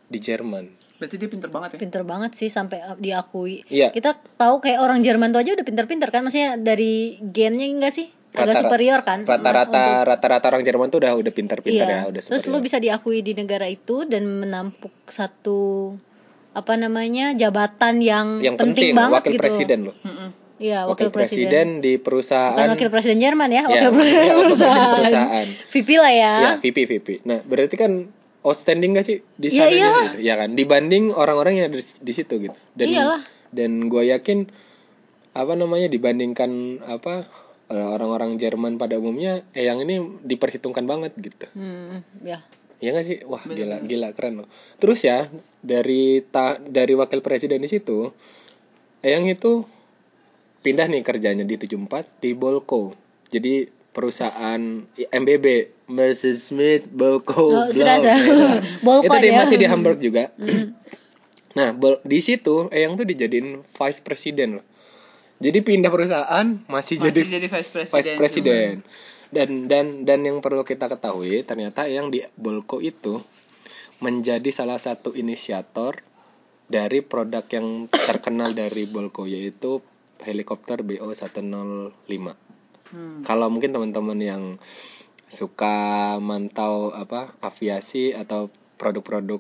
[0.05, 3.65] di Jerman berarti dia pinter banget ya Pinter banget sih sampai diakui.
[3.65, 3.89] Iya.
[3.89, 8.05] Kita tahu kayak orang Jerman tuh aja udah pinter-pinter kan, maksudnya dari gennya enggak sih?
[8.31, 9.25] Agak Rata- superior kan?
[9.25, 11.98] rata-rata rata-rata orang Jerman tuh udah udah pintar-pintar Iya.
[11.98, 12.53] ya udah Terus superior.
[12.53, 15.98] lu bisa diakui di negara itu dan menampuk satu
[16.53, 19.41] apa namanya jabatan yang, yang penting, penting banget wakil gitu.
[19.41, 20.29] presiden loh Mm-mm.
[20.62, 21.50] Iya, wakil, wakil, presiden.
[21.50, 21.68] presiden.
[21.82, 25.89] di perusahaan Bukan wakil presiden Jerman ya, ya, wakil iya, presiden wakil presiden perusahaan VP
[25.96, 26.34] lah ya.
[26.38, 27.91] ya VP VP nah berarti kan
[28.41, 30.06] outstanding gak sih di Iya, sana iyalah.
[30.08, 33.22] gitu ya kan dibanding orang-orang yang ada di, di situ gitu dan Iyalah.
[33.50, 34.39] dan gue yakin
[35.32, 36.51] apa namanya dibandingkan
[36.84, 37.25] apa
[37.68, 42.41] eh, orang-orang Jerman pada umumnya eh yang ini diperhitungkan banget gitu Hmm, ya.
[42.77, 45.25] ya nggak sih wah gila gila keren loh terus ya
[45.60, 48.10] dari ta dari wakil presiden di situ
[49.00, 49.65] yang itu
[50.62, 51.77] pindah nih kerjanya di 74
[52.18, 52.94] di Bolko
[53.27, 54.62] jadi perusahaan
[54.96, 55.46] MBB
[55.88, 57.74] Mercedes Smith Bolko Oh, Block.
[57.74, 58.15] sudah, sudah.
[58.15, 59.38] Nah, Bolko itu dia ya.
[59.38, 60.32] masih di Hamburg juga
[61.51, 64.65] nah Bol- di situ Eyang tuh dijadiin vice president loh
[65.41, 68.77] jadi pindah perusahaan masih, Masih jadi jadi vice president vice president
[69.32, 73.20] dan dan dan yang perlu kita ketahui ternyata yang di Bolko itu
[73.98, 76.00] menjadi salah satu inisiator
[76.65, 79.84] dari produk yang terkenal dari Bolko yaitu
[80.24, 81.94] helikopter BO 105
[82.92, 83.24] Hmm.
[83.24, 84.44] kalau mungkin teman-teman yang
[85.31, 89.40] suka mantau apa aviasi atau produk-produk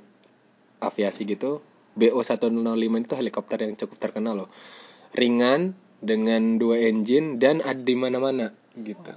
[0.79, 1.59] aviasi gitu
[1.91, 2.47] BO 105
[3.03, 4.49] itu helikopter yang cukup terkenal loh.
[5.11, 9.11] Ringan dengan dua engine dan ada di mana-mana gitu.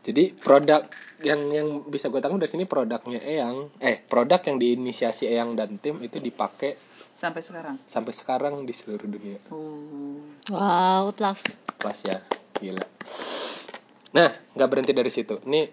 [0.00, 0.88] Jadi produk
[1.20, 5.76] yang yang bisa gue tanggung dari sini produknya Eyang eh produk yang diinisiasi Eyang dan
[5.76, 6.80] tim itu dipakai
[7.20, 10.24] sampai sekarang sampai sekarang di seluruh dunia oh.
[10.48, 11.52] Wow, plus.
[11.76, 12.18] kelas ya
[12.56, 12.80] gila
[14.10, 15.68] nah nggak berhenti dari situ nih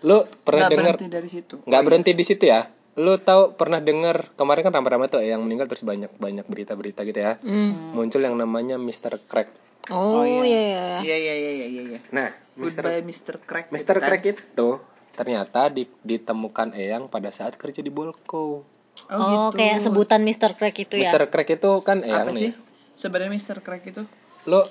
[0.00, 3.78] lu pernah Nggak dengar berhenti dari situ nggak berhenti di situ ya lu tahu pernah
[3.78, 7.92] dengar kemarin kan ramai-ramai tuh yang meninggal terus banyak banyak berita-berita gitu ya Hmm.
[7.92, 9.18] muncul yang namanya Mr.
[9.26, 9.50] Crack
[9.88, 10.60] Oh, iya iya.
[10.60, 10.84] iya.
[11.00, 12.84] iya iya iya iya iya iya nah Mr.
[12.86, 13.34] goodbye Mr.
[13.42, 13.74] Crack Mr.
[13.74, 14.06] gitu kan.
[14.06, 14.68] Crack itu
[15.10, 18.62] ternyata di- ditemukan Eyang pada saat kerja di Bolko
[19.10, 19.58] oh, Oh, gitu.
[19.58, 20.54] kayak sebutan Mr.
[20.54, 21.10] Crack itu ya.
[21.10, 21.26] Mr.
[21.28, 22.52] Crack itu kan Eyang apa nih sih
[22.94, 23.58] sebenarnya Mr.
[23.60, 24.02] Crack itu
[24.46, 24.70] lo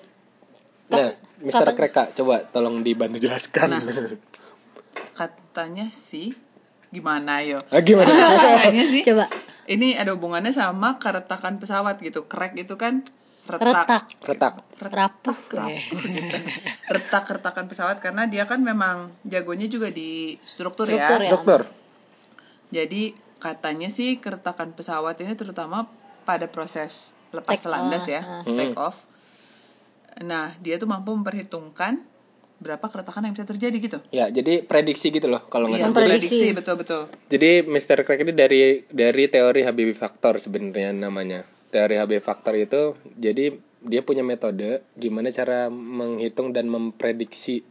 [0.89, 1.75] nah Mr.
[1.75, 3.83] Crack kak coba tolong dibantu jelaskan Nah.
[5.13, 6.31] katanya sih
[6.89, 8.09] gimana yo ah, gimana
[8.57, 9.29] katanya sih Coba
[9.69, 13.05] ini ada hubungannya sama keretakan pesawat gitu crack itu kan
[13.45, 15.37] retak retak, retak rapuh.
[15.49, 16.37] rapuh gitu.
[16.89, 21.31] retak retakan pesawat karena dia kan memang jagonya juga di struktur, Struktur ya ya.
[21.33, 21.61] dokter
[22.69, 25.87] jadi katanya sih keretakan pesawat ini terutama
[26.23, 28.43] pada proses lepas Take landas off, ya ah.
[28.45, 28.97] take off.
[30.19, 32.03] Nah dia tuh mampu memperhitungkan
[32.59, 33.97] berapa keretakan yang bisa terjadi gitu.
[34.11, 35.95] Ya jadi prediksi gitu loh kalau nggak Iya, salah.
[35.95, 37.01] prediksi betul betul.
[37.31, 38.03] Jadi Mr.
[38.03, 41.47] Crack ini dari dari teori Habibie factor sebenarnya namanya.
[41.71, 47.63] Teori Habibie factor itu jadi dia punya metode gimana cara menghitung dan memprediksi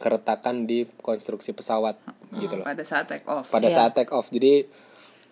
[0.00, 2.00] keretakan di konstruksi pesawat
[2.32, 2.64] gitu loh.
[2.64, 3.52] pada saat take off.
[3.52, 3.76] Pada Iya.
[3.76, 4.32] saat take off.
[4.32, 4.64] Jadi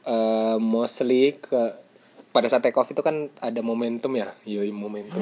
[0.09, 1.77] eh, mostly ke
[2.29, 4.33] pada saat take off itu kan ada momentum ya.
[4.45, 5.21] Yoi momentum.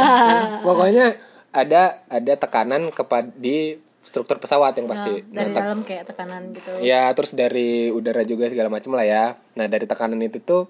[0.66, 1.16] Pokoknya
[1.48, 5.24] ada ada tekanan kepada di struktur pesawat yang pasti.
[5.28, 6.72] Nah, dari Nah, dalam kayak tekanan gitu.
[6.80, 9.24] ya terus dari udara juga segala macam lah ya.
[9.56, 10.68] Nah dari tekanan itu tuh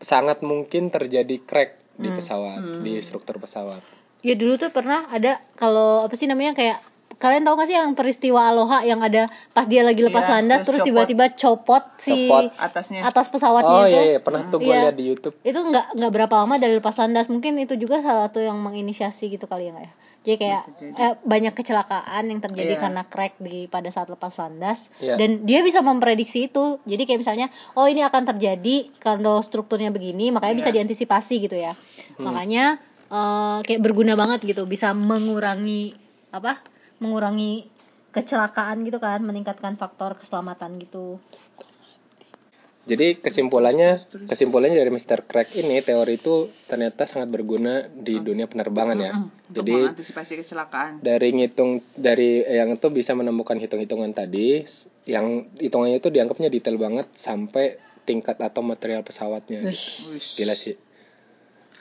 [0.00, 3.84] sangat mungkin terjadi crack di pesawat di struktur pesawat.
[4.20, 6.80] Ya dulu tuh pernah ada kalau apa sih namanya kayak
[7.20, 10.60] kalian tahu gak sih yang peristiwa Aloha yang ada pas dia lagi lepas Iya, landas
[10.60, 10.88] terus terus copot.
[11.04, 12.48] tiba-tiba copot si Copot.
[12.56, 13.92] atasnya atas pesawatnya oh itu.
[13.92, 14.80] iya, iya pernah tuh gue Iya.
[14.82, 18.26] lihat di YouTube Itu nggak nggak berapa lama dari lepas landas mungkin itu juga salah
[18.26, 19.92] satu yang menginisiasi gitu kali ya nggak ya.
[20.20, 20.92] Jadi kayak jadi.
[20.98, 22.80] eh, banyak kecelakaan yang terjadi Iya.
[22.82, 25.16] karena crack di pada saat lepas landas Iya.
[25.16, 26.76] dan dia bisa memprediksi itu.
[26.82, 30.76] Jadi kayak misalnya oh ini akan terjadi kalau strukturnya begini makanya bisa Iya.
[30.78, 31.72] diantisipasi gitu ya.
[32.14, 32.24] Hmm.
[32.26, 35.92] Makanya eh, kayak berguna banget gitu bisa mengurangi
[36.30, 36.60] apa?
[37.00, 37.66] Mengurangi
[38.14, 41.18] kecelakaan gitu kan, meningkatkan faktor keselamatan gitu.
[42.90, 45.22] Jadi kesimpulannya kesimpulannya dari Mr.
[45.28, 49.12] Craig ini teori itu ternyata sangat berguna di dunia penerbangan ya.
[49.14, 50.92] Mm, untuk Jadi mengantisipasi kecelakaan.
[51.04, 54.64] dari ngitung dari yang itu bisa menemukan hitung-hitungan tadi
[55.04, 59.60] yang hitungannya itu dianggapnya detail banget sampai tingkat atau material pesawatnya.
[60.34, 60.74] Gila sih.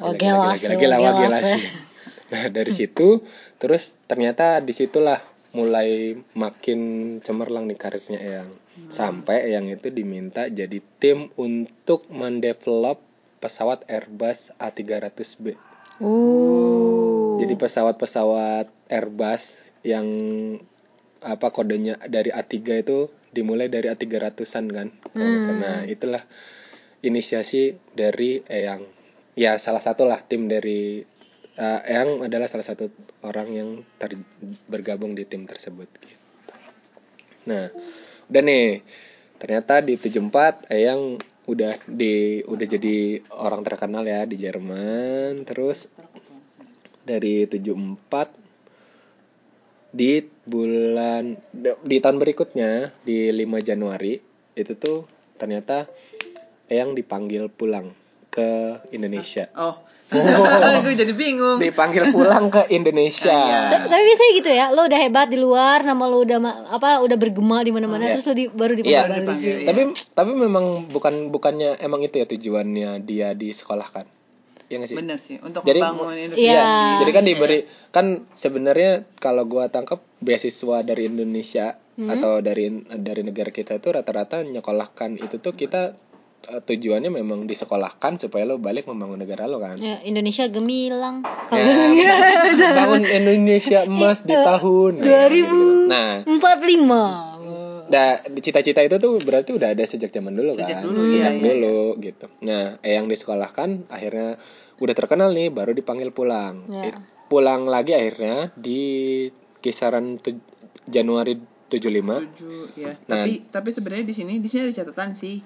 [0.04, 1.54] Oh, Gila, gelas, gila, gila, oh, wah, gelas, gila ya.
[1.58, 1.64] sih.
[2.30, 3.26] Nah dari situ
[3.58, 5.20] terus ternyata di situlah
[5.54, 6.80] mulai makin
[7.26, 8.52] cemerlang nih karirnya Eyang.
[8.94, 13.02] Sampai Eyang itu diminta jadi tim untuk mendevelop
[13.42, 15.58] pesawat Airbus A300B.
[16.00, 17.40] Uh.
[17.42, 20.08] Jadi pesawat-pesawat Airbus yang
[21.20, 24.88] apa kodenya dari A3 itu dimulai dari A300-an kan.
[25.16, 25.60] salah.
[25.60, 26.24] Nah, itulah
[27.02, 28.86] inisiasi dari Eyang.
[29.40, 31.04] Ya salah satu lah tim dari
[31.60, 32.88] eh, Eyang adalah salah satu
[33.28, 33.70] orang yang
[34.00, 34.24] ter-
[34.72, 35.92] bergabung di tim tersebut.
[36.00, 36.18] gitu.
[37.52, 37.68] Nah,
[38.32, 38.80] udah nih.
[39.40, 41.20] Ternyata di 74 Eyang
[41.50, 45.44] udah di udah jadi orang terkenal ya di Jerman.
[45.44, 45.88] Terus
[47.04, 48.36] dari 74
[49.90, 51.34] di bulan
[51.82, 54.22] di tahun berikutnya di 5 Januari
[54.54, 55.10] itu tuh
[55.42, 55.90] ternyata
[56.70, 57.98] Eyang dipanggil pulang
[58.30, 59.50] ke Indonesia.
[59.58, 59.82] Oh,
[60.84, 61.58] gue jadi bingung.
[61.58, 63.30] Dipanggil pulang ke Indonesia.
[63.30, 63.62] Iya.
[63.70, 67.14] Ta- Tapi biasanya gitu ya, lo udah hebat di luar, nama lo udah apa udah
[67.14, 68.14] bergema di mana-mana, Iya.
[68.14, 69.22] terus lo di- baru dipanggil balik.
[69.22, 69.68] Dipanggil, iya.
[69.68, 74.10] Tapi tapi memang bukan bukannya emang itu ya tujuannya dia disekolahkan.
[74.66, 74.98] Ya nggak sih?
[74.98, 76.46] Bener sih, untuk Jadi membangun industri.
[76.46, 76.62] Iya.
[76.62, 82.70] di Jadi kan Indonesia diberi kan sebenarnya kalau gua tangkap beasiswa dari Indonesia atau dari
[82.88, 86.00] dari negara kita itu rata-rata nyekolahkan itu tuh kita
[86.50, 89.78] eh, tujuannya memang disekolahkan supaya lo balik membangun negara lo kan.
[89.78, 91.22] Ya, Indonesia gemilang.
[91.24, 91.70] Ya, Kalau
[92.58, 95.90] membangun Indonesia emas di tahun 2000.
[95.90, 97.40] Nah, 45.
[97.90, 100.84] Nah, cita-cita itu tuh berarti udah ada sejak zaman dulu Sejak kan.
[100.86, 102.26] dulu, sejak iya, iya, dulu gitu.
[102.46, 104.38] Nah, eh, yang disekolahkan akhirnya
[104.78, 106.70] udah terkenal nih baru dipanggil pulang.
[106.70, 107.02] Ya.
[107.30, 108.82] Pulang lagi akhirnya di
[109.60, 110.22] kisaran
[110.86, 111.38] Januari
[111.70, 112.26] 75.
[112.34, 112.94] tujuh ya.
[113.06, 113.26] Nah.
[113.26, 115.42] Tapi tapi sebenarnya di sini di sini ada catatan sih.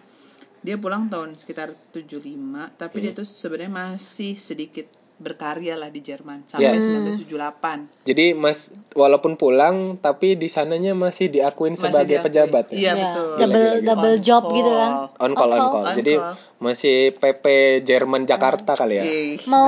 [0.63, 3.19] Dia pulang tahun sekitar 75, tapi dia Hmm.
[3.19, 6.73] tuh sebenarnya masih sedikit berkarya lah di Jerman Ya.
[6.73, 7.87] sampai 1978.
[8.01, 8.59] Jadi Mas
[8.91, 12.25] walaupun pulang tapi di sananya masih diakuin Masih sebagai diakui.
[12.25, 12.73] pejabat ya.
[12.73, 13.27] Iya, Ya, betul.
[13.29, 14.53] Double Gila, gila, double On job call.
[14.53, 14.91] gitu kan.
[15.17, 15.83] On call, on call.
[15.85, 16.33] On Jadi call.
[16.59, 17.45] masih PP
[17.83, 19.03] Jerman Jakarta kali ya.
[19.05, 19.67] Ih, Mau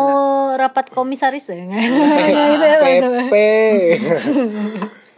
[0.50, 0.60] bener.
[0.62, 1.56] rapat komisaris ya?
[1.62, 3.34] gitu ya, PP.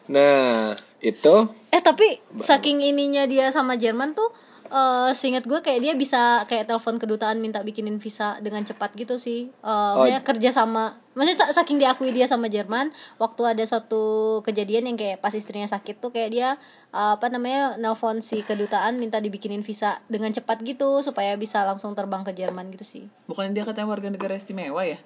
[0.09, 1.35] nah, itu
[1.69, 4.27] Eh tapi saking ininya dia sama Jerman tuh
[4.67, 9.15] eh seingat gue kayak dia bisa kayak telepon kedutaan minta bikinin visa dengan cepat gitu
[9.15, 9.49] sih.
[9.49, 14.03] Eh maksudnya kerja sama maksudnya sa- saking diakui dia sama Jerman waktu ada suatu
[14.41, 16.49] kejadian yang kayak pas istrinya sakit tuh kayak dia
[16.91, 21.97] eh, apa namanya nelpon si kedutaan minta dibikinin visa dengan cepat gitu supaya bisa langsung
[21.97, 23.03] terbang ke Jerman gitu sih.
[23.25, 24.99] Bukan dia katanya warga negara istimewa ya?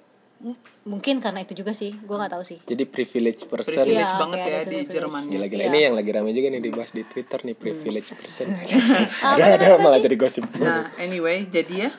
[0.82, 2.58] Mungkin karena itu juga sih, gue nggak tahu sih.
[2.66, 3.86] jadi privilege person.
[3.86, 4.78] Privilege Iya, banget kayak ya di.
[4.90, 5.22] Jerman.
[5.30, 5.70] Gila-gila Iya.
[5.70, 8.50] ini yang lagi rame juga nih dibahas di Twitter nih privilege person.
[9.22, 10.42] Ah, ada ada malah jadi gosip.
[10.58, 11.90] Nah, anyway, jadi ya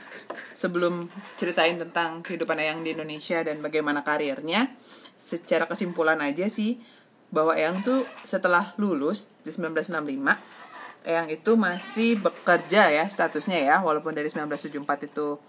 [0.54, 4.68] sebelum ceritain tentang kehidupan Eyang di Indonesia dan bagaimana karirnya,
[5.16, 6.84] secara kesimpulan aja sih
[7.32, 10.36] bahwa Eyang tuh setelah lulus di 1965,
[11.04, 15.40] Eyang itu masih bekerja ya statusnya ya, walaupun dari 1974 itu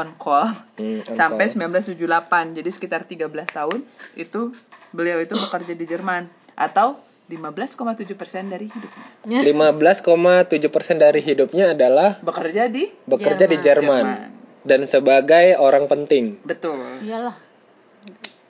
[0.00, 0.48] on call
[0.80, 1.70] Hmm, on sampai call.
[1.76, 2.56] 1978.
[2.56, 3.84] Jadi sekitar 13 tahun
[4.16, 4.56] itu
[4.90, 6.98] beliau itu bekerja di Jerman atau
[7.30, 9.38] 15,7% dari hidupnya.
[9.46, 14.02] 15,7 persen dari hidupnya adalah Bekerja di bekerja di Jerman.
[14.02, 16.42] Jerman dan sebagai orang penting.
[16.44, 16.80] betul.
[17.00, 17.36] Iyalah.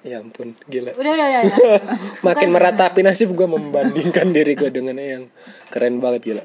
[0.00, 0.96] Ya ampun, gila.
[0.96, 1.40] Udah udah udah.
[1.44, 1.58] udah.
[2.32, 5.28] Makin meratapi nasib gue membandingkan diri gue dengan yang
[5.68, 6.44] keren banget gila.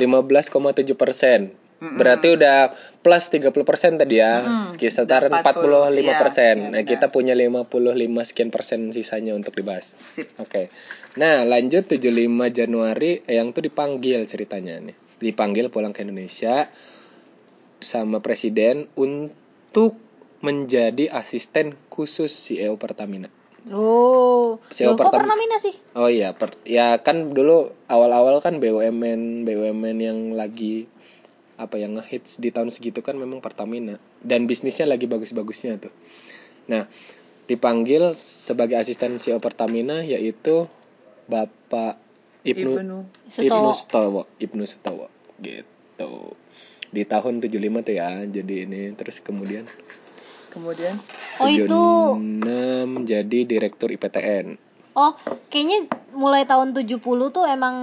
[0.00, 1.52] 15,7 persen.
[1.80, 4.44] Berarti udah plus 30 persen tadi ya.
[4.68, 6.54] Sekitaran Udah 45 persen.
[6.54, 6.90] iya, nah benar.
[6.92, 7.72] kita punya 55
[8.22, 9.96] sekian persen sisanya untuk dibahas.
[9.96, 10.28] Sip.
[10.36, 10.68] Oke.
[11.16, 12.04] Nah, lanjut 75
[12.52, 14.96] Januari yang tuh dipanggil ceritanya nih.
[15.18, 16.68] Dipanggil pulang ke Indonesia
[17.80, 19.96] sama presiden untuk
[20.40, 23.28] menjadi asisten khusus CEO Pertamina.
[23.68, 25.76] Oh, loh, kok pertama- Pertamina sih?
[25.92, 30.88] Oh iya, per- ya kan dulu awal-awal kan BUMN BUMN yang lagi
[31.60, 35.92] apa yang ngehits di tahun segitu kan memang Pertamina dan bisnisnya lagi bagus-bagusnya tuh.
[36.72, 36.88] Nah,
[37.44, 40.64] dipanggil sebagai asisten CEO Pertamina yaitu
[41.28, 42.00] Bapak
[42.40, 42.98] Ibnu Ibnu.
[43.28, 44.24] Ibnu Sutowo.
[44.40, 45.12] Ibnu Sutowo
[45.44, 46.32] gitu.
[46.90, 48.24] Di tahun 75 tuh ya.
[48.24, 49.68] Jadi ini terus kemudian
[50.50, 50.98] Kemudian
[51.38, 51.82] Oh itu
[52.18, 54.69] 76 jadi direktur IPTN.
[54.90, 55.14] Oh,
[55.48, 56.98] kayaknya mulai tahun 70
[57.30, 57.76] tuh emang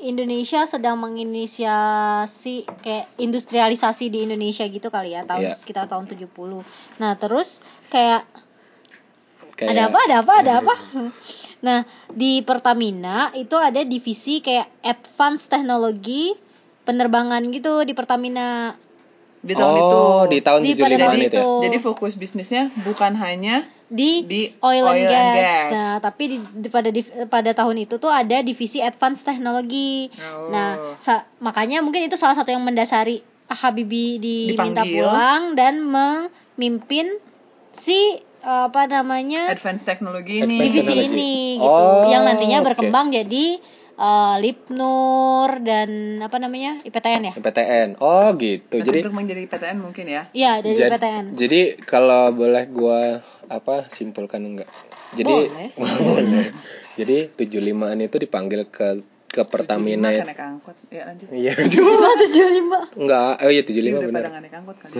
[0.00, 5.52] Indonesia sedang menginisiasi kayak industrialisasi di Indonesia gitu kali ya, tahun Iya.
[5.52, 6.64] sekitar tahun 70.
[6.96, 8.24] Nah, terus kayak
[9.54, 10.74] Kayak ada apa ada apa ada apa
[11.66, 16.34] nah di Pertamina itu ada divisi kayak advance teknologi
[16.82, 18.74] penerbangan gitu di Pertamina
[19.38, 20.00] Di tahun oh, itu.
[20.34, 21.28] di tahun Di 75 pada tahun itu ya.
[21.30, 21.46] itu.
[21.70, 25.36] Jadi fokus bisnisnya bukan hanya di, Di oil, and, oil and gas.
[25.36, 25.70] gas.
[25.70, 30.08] Nah, tapi di, di- pada div- pada tahun itu tuh ada divisi advance teknologi.
[30.16, 30.48] Oh.
[30.48, 35.04] Nah, sa- makanya mungkin itu salah satu yang mendasari Habibie diminta Dipanggil.
[35.04, 37.12] pulang dan memimpin
[37.70, 40.60] si apa namanya advance teknologi ini.
[40.60, 43.56] divisi ini gitu Oh, yang nantinya berkembang jadi
[43.96, 47.88] eh, Lipnur dan apa namanya IPTN ya PTN.
[47.98, 48.76] Oh, gitu.
[48.76, 50.22] Jadi Jadi berkembang jadi PTN mungkin ya.
[50.32, 54.70] iya dari jad- IPTN Jadi kalau boleh gua apa simpulkan enggak?
[55.12, 55.68] Jadi Boleh.
[55.78, 56.46] boleh.
[56.94, 60.08] Jadi 75-an itu dipanggil ke ke Pertamina.
[60.08, 60.18] 75 ya.
[60.20, 60.76] kan naik angkot.
[60.88, 61.26] Ya lanjut.
[61.28, 61.52] Iya.
[61.74, 64.22] lima tujuh lima Enggak, oh iya 75 Ini udah pada benar.
[64.24, 64.90] nggak naik angkot kan.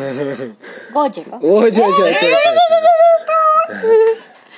[0.95, 1.95] gojek kok Oh, jauh.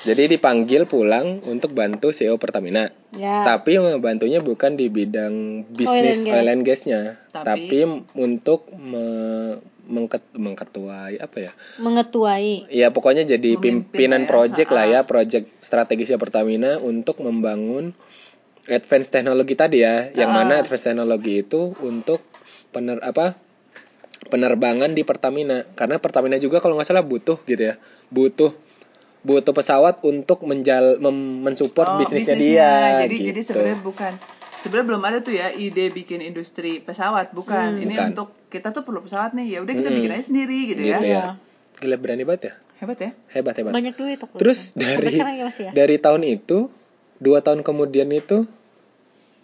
[0.07, 2.95] Jadi dipanggil pulang untuk bantu CEO Pertamina.
[3.11, 6.37] ya Tapi membantunya bukan di bidang bisnis Oil and gas.
[6.37, 7.01] oil and gasnya,
[7.35, 7.79] Tapi- tapi,
[8.15, 11.53] untuk me- mengket- mengketuai apa ya?
[11.77, 14.29] mengetuai Ya pokoknya jadi Memimpin pimpinan ya.
[14.29, 15.09] project lah ya, Ha-ha.
[15.09, 17.95] project strategisnya Pertamina untuk membangun
[18.65, 20.39] advance teknologi tadi ya, yang Ha-ha.
[20.41, 22.23] mana advance teknologi itu untuk
[22.71, 23.39] pener apa
[24.27, 28.55] penerbangan di Pertamina, karena Pertamina juga kalau nggak salah butuh gitu ya, butuh
[29.27, 32.71] butuh pesawat untuk menjal mem- mensupport Oh, bisnisnya, dia.
[33.03, 33.27] Jadi gitu.
[33.35, 34.13] jadi sebenarnya bukan
[34.63, 37.83] sebenarnya belum ada tuh ya ide bikin industri pesawat, bukan.
[37.83, 38.07] Ini Bukan.
[38.15, 39.59] untuk kita tuh perlu pesawat nih.
[39.59, 39.99] Ya udah kita Mm-mm.
[39.99, 41.03] bikin aja sendiri gitu, gitu ya.
[41.03, 41.25] ya.
[41.83, 43.11] Gila berani banget ya, Hebat ya.
[43.37, 43.73] hebat hebat.
[43.75, 46.73] banyak duit aku Terus dari ya ya dari tahun itu
[47.21, 48.49] dua tahun kemudian itu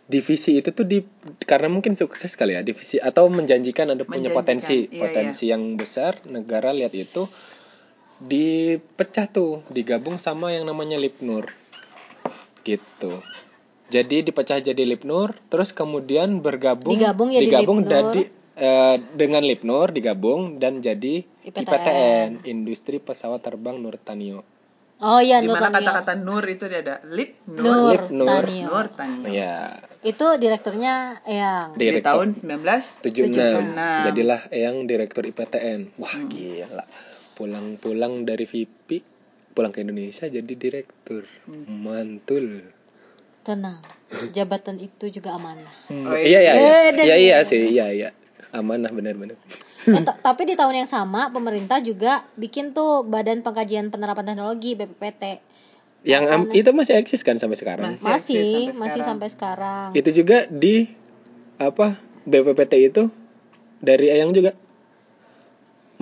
[0.08, 1.00] divisi itu tuh di
[1.48, 6.20] karena mungkin sukses kali ya divisi atau menjanjikan ada punya potensi iya, potensi yang besar
[6.28, 7.24] negara lihat itu
[8.22, 11.50] dipecah tuh digabung sama yang namanya Lipnur
[12.62, 13.18] gitu
[13.88, 17.92] jadi dipecah jadi Lipnur terus kemudian bergabung Digabung jadi digabung Lipnur.
[17.92, 18.20] jadi
[18.54, 21.60] eh, dengan Lipnur digabung dan jadi IPTN.
[21.60, 24.46] IPTN Industri Pesawat Terbang Nurtanio
[24.98, 25.82] oh iya Di mana Nurtanio.
[25.82, 28.26] kata-kata nur itu dia ada lip Nur, nur Lip, Nur.
[28.30, 28.66] Tanio.
[28.68, 29.26] nur Tanio.
[29.28, 34.06] ya itu direkturnya yang Di direktur tahun 19 76 76.
[34.06, 36.30] jadilah Eyang direktur IPTN wah Hmm.
[36.30, 36.86] gila
[37.32, 39.02] pulang-pulang dari VIP
[39.52, 41.28] pulang ke Indonesia jadi direktur.
[41.44, 41.68] Hmm.
[41.84, 42.64] mantul.
[43.42, 43.82] Tenang
[44.32, 45.72] jabatan itu juga amanah.
[45.88, 46.68] Oh, iya iya iya.
[46.68, 47.36] Eh, dan- iya iya.
[47.42, 48.10] sih iya iya.
[48.52, 49.40] Amanah benar-benar.
[49.82, 54.76] Eh, ta- tapi di tahun yang sama pemerintah juga bikin tuh Badan Pengkajian Penerapan Teknologi
[54.76, 55.40] BPPT
[56.02, 57.96] yang am- itu masih eksis kan sampai sekarang?
[57.96, 58.04] Masih.
[58.04, 59.06] masih sampai masih sekarang.
[59.06, 59.88] sampai sekarang.
[59.96, 60.90] Itu juga di
[61.56, 61.96] apa
[62.28, 63.08] BPPT itu?
[63.82, 64.54] Dari Eyang juga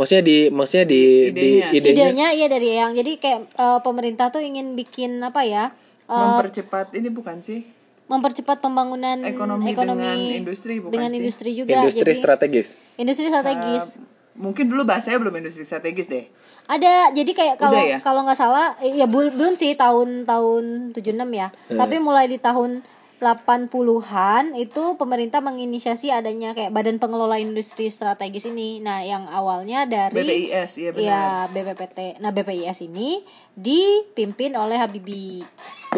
[0.00, 1.68] maksudnya di maksudnya di di Idenya.
[1.70, 5.64] idenya, idenya iya dari yang jadi kayak eh, pemerintah tuh ingin bikin apa ya
[6.02, 7.60] eh, mempercepat ini bukan sih
[8.08, 11.18] mempercepat pembangunan ekonomi, dengan industri bukan dengan sih?
[11.20, 16.24] industri juga industri jadi strategis industri strategis Uh, mungkin dulu bahasanya belum industri strategis deh.
[16.64, 17.98] ada jadi kayak kalau ya?
[18.00, 21.76] kalau nggak salah ya bul- belum sih tahun tahun 76 ya Hmm.
[21.76, 22.80] tapi mulai di tahun
[23.20, 30.16] 80-an itu pemerintah menginisiasi adanya kayak badan pengelola industri strategis ini nah yang awalnya dari
[30.16, 31.04] BPIS iya benar.
[31.04, 33.20] ya BPPT nah BPIS ini
[33.52, 35.44] dipimpin oleh Habibie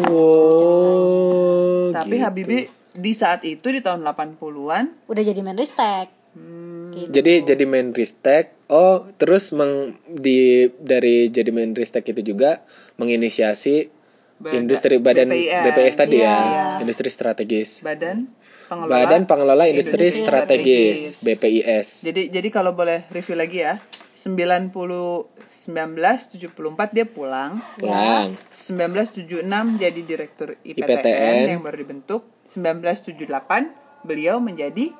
[0.03, 2.25] oh Tapi gitu.
[2.27, 7.09] Habibie di saat itu di tahun 80-an udah jadi Menristek hmm, gitu.
[7.09, 8.53] Jadi jadi Menristek.
[8.73, 12.65] Oh, terus meng, di dari jadi Menristek itu juga
[12.97, 14.02] menginisiasi
[14.43, 15.63] Bada- industri badan BPIS.
[15.63, 16.27] BPS, tadi Iya.
[16.27, 16.37] ya,
[16.77, 17.79] industri strategis.
[17.79, 18.27] Badan
[18.65, 21.23] pengelola Badan Pengelola Industri, Industri Strategis, Strategis.
[21.23, 21.87] BPIS.
[22.03, 23.79] Jadi jadi kalau boleh review lagi ya,
[24.11, 25.31] 90
[25.65, 26.43] 1974
[26.91, 27.63] dia pulang.
[27.77, 28.35] Pulang.
[28.49, 29.39] 1976
[29.77, 31.35] jadi direktur IPTN, IPTN.
[31.49, 32.21] yang baru dibentuk.
[32.45, 33.71] 1978
[34.03, 34.91] beliau menjadi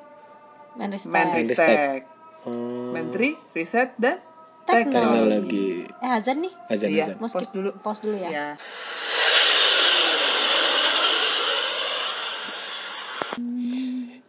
[0.74, 2.00] Menristek Menristek,
[2.42, 4.18] Oh, Menteri Riset dan
[4.64, 5.86] Teknologi.
[5.86, 6.02] teknologi.
[6.02, 7.04] eh Hazan nih Azan Iya.
[7.14, 7.28] azan.
[7.30, 7.70] skip dulu.
[7.78, 8.48] pause dulu ya Ya.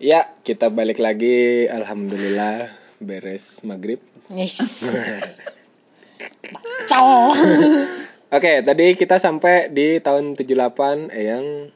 [0.06, 1.66] Ya, kita balik lagi.
[1.66, 2.70] Alhamdulillah
[3.02, 3.98] beres maghrib.
[4.30, 4.86] yes.
[8.38, 11.74] Oke, tadi kita sampai di tahun 78 Eyang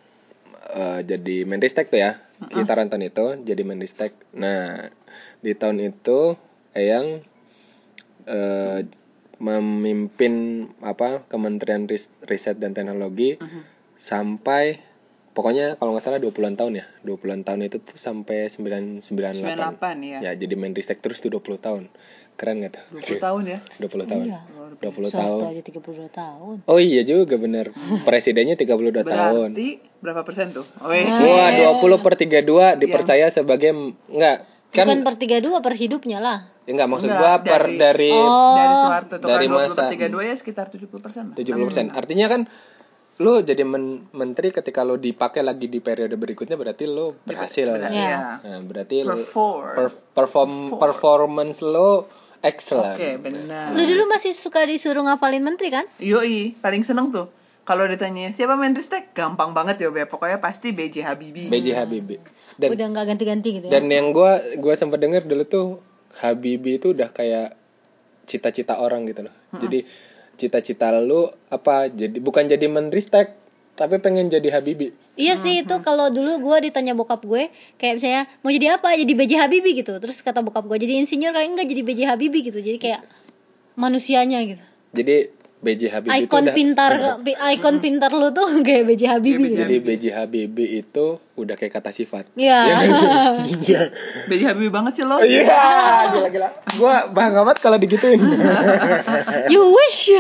[0.78, 2.22] eh, jadi Menristek tuh ya.
[2.54, 4.14] Kita Ranton itu jadi Menristek.
[4.38, 4.94] Nah,
[5.42, 6.38] di tahun itu
[6.78, 7.26] Eyang
[8.30, 8.80] eh,
[9.42, 10.34] memimpin
[10.86, 13.42] apa Kementerian Ris- Riset dan Teknologi
[13.98, 14.86] sampai
[15.40, 20.18] pokoknya kalau nggak salah 20-an tahun ya 20-an tahun itu tuh sampai 998 98 ya.
[20.22, 21.88] ya jadi Menristek terus tuh 20 tahun
[22.36, 23.60] keren gak tuh 20 tahun ya.
[23.80, 24.40] 20 tahun Iya.
[24.78, 26.56] 20 Soft tahun aja 32 tahun.
[26.62, 27.72] oh iya juga bener
[28.08, 28.68] presidennya 32
[29.02, 30.64] tahun Berarti berapa persen tuh?
[30.78, 31.08] Oh, iya.
[31.18, 31.50] Wah,
[31.80, 32.44] 20 per 32
[32.78, 33.72] dipercaya sebagai
[34.06, 36.40] enggak kan Bukan per 32 per hidupnya lah.
[36.64, 38.54] ya enggak maksud Enggak, gua per dari- dari Oh.
[38.54, 41.36] Dari Soeharto tuh Dari kan 20 masa- per 32 ya sekitar 70 persen lah.
[41.36, 41.90] 70%.
[41.92, 42.42] Artinya kan
[43.20, 47.68] lu jadi men- menteri ketika lu dipakai lagi di periode berikutnya berarti lu berhasil.
[47.68, 48.08] Benar, Iya.
[48.08, 48.20] ya.
[48.42, 49.76] Nah, berarti lu Perform.
[49.76, 52.08] per- perform performance lu
[52.40, 52.96] excellent.
[52.96, 53.72] Oke, benar.
[53.72, 55.84] Lu dulu masih suka disuruh ngapalin menteri kan?
[56.00, 57.28] Yoi, paling seneng tuh.
[57.62, 60.02] Kalau ditanya siapa Menristek, gampang banget ya, Be.
[60.04, 61.52] Pokoknya pasti BJ Habibie.
[61.52, 62.18] BJ Habibie.
[62.56, 63.72] Dan Udah nggak ganti-ganti gitu ya.
[63.74, 65.68] dan yang gua gua sempat denger dulu tuh
[66.18, 67.54] Habibie itu udah kayak
[68.24, 69.36] cita-cita orang gitu loh.
[69.54, 69.84] Jadi
[70.40, 71.92] cita-cita lu apa?
[71.92, 73.36] Jadi bukan jadi menristek
[73.76, 74.92] tapi pengen jadi Habibie.
[75.20, 78.96] Iya sih itu kalau dulu gue ditanya bokap gue kayak misalnya mau jadi apa?
[78.96, 80.00] Jadi BJ Habibie gitu.
[80.00, 82.60] Terus kata bokap gue jadi insinyur kali enggak jadi BJ Habibie gitu.
[82.64, 83.04] Jadi kayak
[83.76, 84.64] manusianya gitu.
[84.96, 86.92] Jadi BJ Habibie itu ikon udah pintar
[87.26, 91.74] pi- ikon pintar lu tuh kayak BJ Habibie gitu Jadi BJ Habibie itu udah kayak
[91.74, 92.32] kata sifat.
[92.34, 92.80] Iya
[93.60, 93.92] Iya.
[94.26, 95.20] BJ Habibie banget sih lo.
[95.20, 95.60] Iya,
[96.10, 96.50] gila-gila.
[96.74, 98.24] Gua bangga banget kalau digituin.
[99.48, 100.16] you wish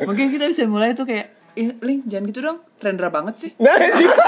[0.00, 2.58] Mungkin kita bisa mulai tuh kayak Ih, Ling, jangan gitu dong.
[2.76, 3.50] Rendra banget sih.
[3.56, 4.26] nah, sifat.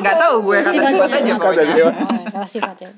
[0.00, 1.64] Nggak tahu gue kata sifat aja Kata pokoknya.
[1.66, 1.92] sifat.
[1.92, 2.88] Oh, kalau sifatnya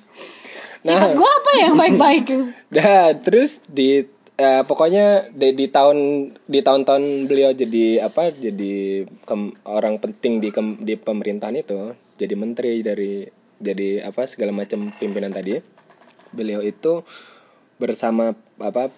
[0.85, 0.93] Nah.
[0.93, 2.25] sifat gue apa yang baik-baik
[2.71, 4.07] Nah, terus di
[4.39, 8.35] eh, pokoknya di, di tahun di tahun-tahun beliau jadi apa?
[8.35, 13.27] Jadi kem- orang penting di kem- di pemerintahan itu, jadi menteri dari
[13.63, 15.59] jadi apa segala macam pimpinan tadi.
[16.35, 17.07] Beliau itu
[17.79, 18.91] bersama apa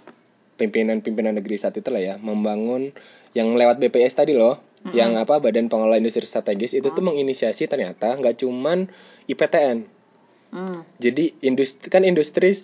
[0.57, 2.93] pimpinan-pimpinan negeri saat itu lah ya membangun
[3.37, 4.57] yang lewat BPS tadi loh
[4.97, 8.89] yang apa Badan Pengelola Industri Strategis itu tuh menginisiasi ternyata nggak cuman
[9.29, 9.99] IPTN
[10.47, 10.87] Hmm.
[11.03, 12.55] jadi industri kan industri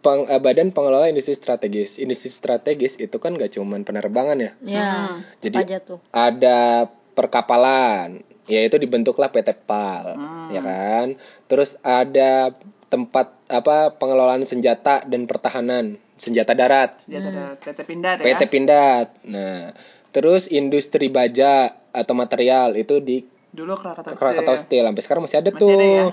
[0.00, 1.96] peng- eh, Badan Pengelola Industri Strategis.
[1.96, 4.52] Industri strategis itu kan nggak cuman penerbangan ya?
[4.60, 4.88] Ya
[5.38, 5.98] Jadi- apa aja tuh?
[6.10, 10.50] ada perkapalan yaitu dibentuklah PT PAL Hmm.
[10.50, 11.06] ya kan?
[11.46, 16.98] Terus ada tempat apa pengelolaan senjata dan pertahanan senjata darat.
[16.98, 18.24] Senjata darat PT Pindad ya.
[18.26, 19.06] PT Pindad.
[19.24, 19.70] Nah
[20.10, 24.82] terus industri baja atau material itu di Dulu Krakatau Krakatau Steel.
[24.82, 25.70] Steel sampai sekarang masih ada Masih tuh.
[25.72, 26.06] ada ya?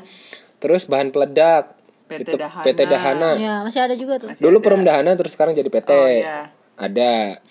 [0.57, 1.76] terus bahan peledak
[2.07, 2.63] PT itu Dahana.
[2.63, 3.29] PT Dahana.
[3.35, 4.31] Ya masih ada juga tuh.
[4.31, 4.65] Masih dulu ada.
[4.65, 6.49] Perum Dahana terus sekarang jadi PT Oh iya.
[6.79, 7.43] ada.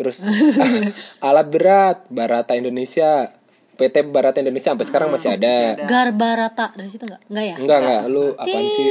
[0.00, 0.24] Terus
[1.28, 3.36] alat berat Barata Indonesia.
[3.80, 5.80] PT Barata Indonesia sampai sekarang masih ada.
[5.88, 7.32] Garbarata dari situ nggak?
[7.32, 7.56] Nggak ya?
[7.56, 8.86] Enggak enggak lu apaan sih?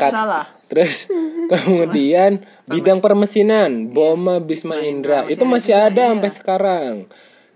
[0.00, 0.12] Cut.
[0.16, 0.46] Salah.
[0.66, 1.06] terus
[1.52, 5.28] kemudian bidang permesinan Boma Bisma Indra.
[5.28, 6.10] Indra, itu masih ada, ada iya.
[6.16, 6.92] sampai sekarang.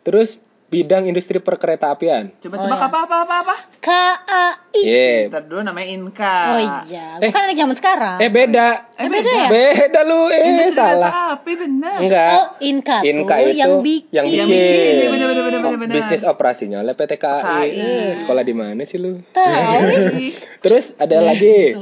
[0.05, 2.87] Terus bidang industri perkereta apian Coba Oh, tebak iya.
[2.87, 3.55] apa apa apa apa.
[3.81, 5.19] KAI yeah.
[5.27, 6.37] Ntar dulu namanya Inka.
[6.49, 9.49] oh iya gue kan anak zaman sekarang eh beda Eh, beda ya?
[9.49, 11.97] beda lu eh Industri salah kereta api bener.
[11.99, 14.63] enggak oh Inka, Inka tuh itu yang bikin yang Yang bikin.
[14.63, 15.95] bikin, iya, bener, bener, bener, bener.
[15.97, 17.43] bisnis operasinya oleh PT KAI.
[17.43, 17.69] KAI.
[17.75, 19.19] Eh, sekolah di mana sih lu?
[19.29, 19.83] tahu
[20.63, 21.75] Terus ada lagi.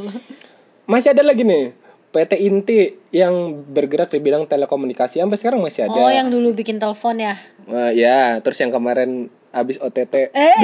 [0.85, 1.77] Masih ada lagi nih.
[2.09, 2.79] PT Inti
[3.11, 5.99] yang bergerak di bidang telekomunikasi sampai sekarang masih ada.
[5.99, 10.31] oh yang dulu bikin telepon ya Wah, ya, terus yang kemarin habis OTT.
[10.31, 10.55] eh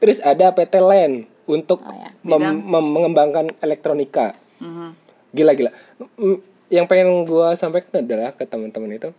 [0.00, 1.12] Terus ada PT LEN
[1.44, 2.10] untuk Oh, ya.
[2.22, 4.32] mem- mem- mengembangkan elektronika.
[4.58, 4.96] mhm.
[5.30, 5.70] Gila gila.
[6.16, 9.10] Mm, Yang pengen gua sampaikan adalah ke teman-teman itu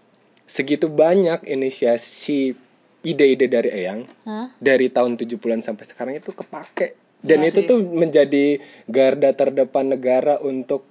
[0.46, 2.56] segitu banyak inisiasi
[3.02, 4.52] ide-ide dari Eyang Hah?
[4.58, 7.68] dari tahun 70-an sampai sekarang itu kepake dan Iya itu sih.
[7.68, 8.46] tuh menjadi
[8.86, 10.86] garda terdepan negara untuk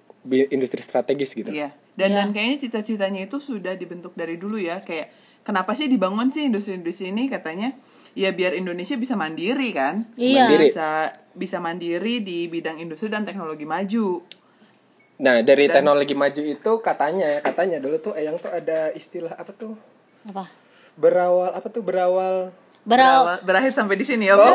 [0.51, 1.49] industri strategis gitu.
[1.49, 1.75] Iya.
[1.93, 2.17] Dan Iya.
[2.17, 4.81] dan kayaknya cita-citanya itu sudah dibentuk dari dulu ya.
[4.81, 5.11] Kayak
[5.43, 7.73] kenapa sih dibangun sih industri-industri ini katanya
[8.13, 10.07] ya biar Indonesia bisa mandiri kan.
[10.15, 10.47] Iya.
[10.47, 10.67] Mandiri.
[10.71, 10.89] Bisa
[11.31, 14.23] bisa mandiri di bidang industri dan teknologi maju.
[15.21, 19.53] Nah, dari Dan- teknologi maju itu katanya katanya dulu tuh Eyang tuh ada istilah apa
[19.53, 19.77] tuh?
[20.23, 20.49] apa
[20.95, 22.53] Berawal apa tuh berawal
[22.91, 24.35] berawal Berawal- berakhir sampai di sini ya.
[24.35, 24.51] Oh,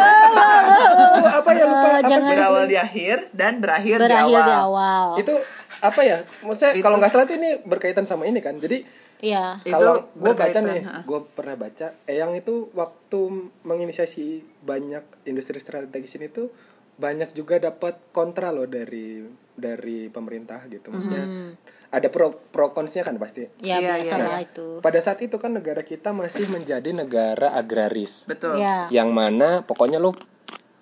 [1.31, 4.67] apa ya lupa apa jangan- berawal di akhir dan berakhir, berakhir di di awal.
[4.67, 5.33] awal Itu
[5.77, 6.17] apa ya?
[6.41, 8.55] Maksudnya Itu- kalau nggak salah tuh ini berkaitan sama ini kan.
[8.55, 8.83] Jadi
[9.17, 13.19] iya Itu kalau gue baca nih, gue pernah baca, Eyang itu waktu
[13.63, 14.27] menginisiasi
[14.61, 16.51] banyak industri strategis ini tuh
[16.95, 19.23] banyak juga dapat kontra loh dari
[19.55, 20.91] dari pemerintah gitu.
[20.91, 21.51] Maksudnya Hmm.
[21.91, 23.47] ada pro pro consnya kan pasti.
[23.63, 24.25] ya Iya, biasa iya.
[24.27, 28.27] lah itu Pada saat itu kan negara kita masih menjadi negara agraris.
[28.27, 28.59] Betul.
[28.59, 30.11] ya Yang mana pokoknya lu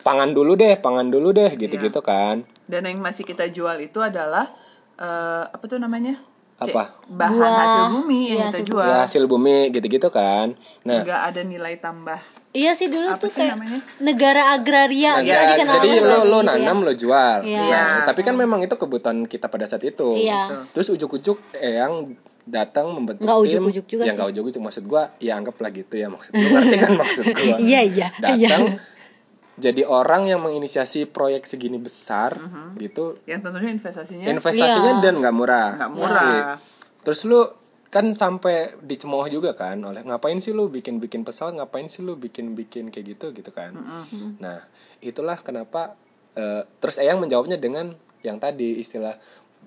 [0.02, 2.46] pangan dulu deh, pangan dulu deh gitu-gitu kan.
[2.66, 4.50] Dan yang masih kita jual itu adalah
[4.98, 6.18] eh, apa tuh namanya?
[6.62, 10.56] apa bahan Buah, hasil bumi yang iya, kita hasil jual ya hasil bumi gitu-gitu kan
[10.86, 12.20] nah nggak ada nilai tambah
[12.54, 13.80] Iya sih dulu Apa tuh sih kayak namanya?
[14.00, 16.44] negara agraria Nah, gitu ya, dikenalnya jadi lo lo gitu ya.
[16.54, 17.38] nanam lo jual.
[17.42, 17.58] Iya.
[17.58, 17.84] Nah, Iya.
[18.06, 20.14] tapi kan memang itu kebutuhan kita pada saat itu.
[20.14, 20.42] Iya.
[20.48, 20.62] Betul.
[20.72, 24.20] Terus ujuk-ujuk yang datang membentuk Nggak tim ujuk-ujuk juga yang sih.
[24.20, 28.08] nggak ujuk-ujuk maksud gua ya anggaplah gitu ya maksud ngerti kan maksud gua Iya iya.
[28.28, 28.50] iya.
[28.52, 28.78] datang
[29.56, 32.76] jadi orang yang menginisiasi proyek segini besar Mhm.
[32.80, 35.02] gitu yang tentunya investasinya investasinya Iya.
[35.02, 36.04] dan nggak murah nggak pasti.
[36.04, 36.58] murah
[37.00, 37.42] terus lu
[37.94, 42.18] kan sampai dicemooh juga kan oleh ngapain sih lu bikin bikin pesawat ngapain sih lu
[42.18, 44.42] bikin bikin kayak gitu gitu kan Mm-mm.
[44.42, 44.66] Nah,
[44.98, 45.94] itulah kenapa
[46.34, 47.94] eh, terus Eyang menjawabnya dengan
[48.26, 49.14] yang tadi istilah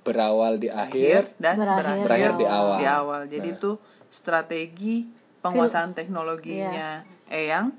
[0.02, 1.30] berawal di akhir.
[1.30, 2.78] akhir dan Berakhir Berakhir di awal.
[2.82, 3.56] di awal jadi Nah.
[3.62, 3.70] itu
[4.10, 5.06] strategi
[5.40, 7.70] penguasaan teknologinya Eyang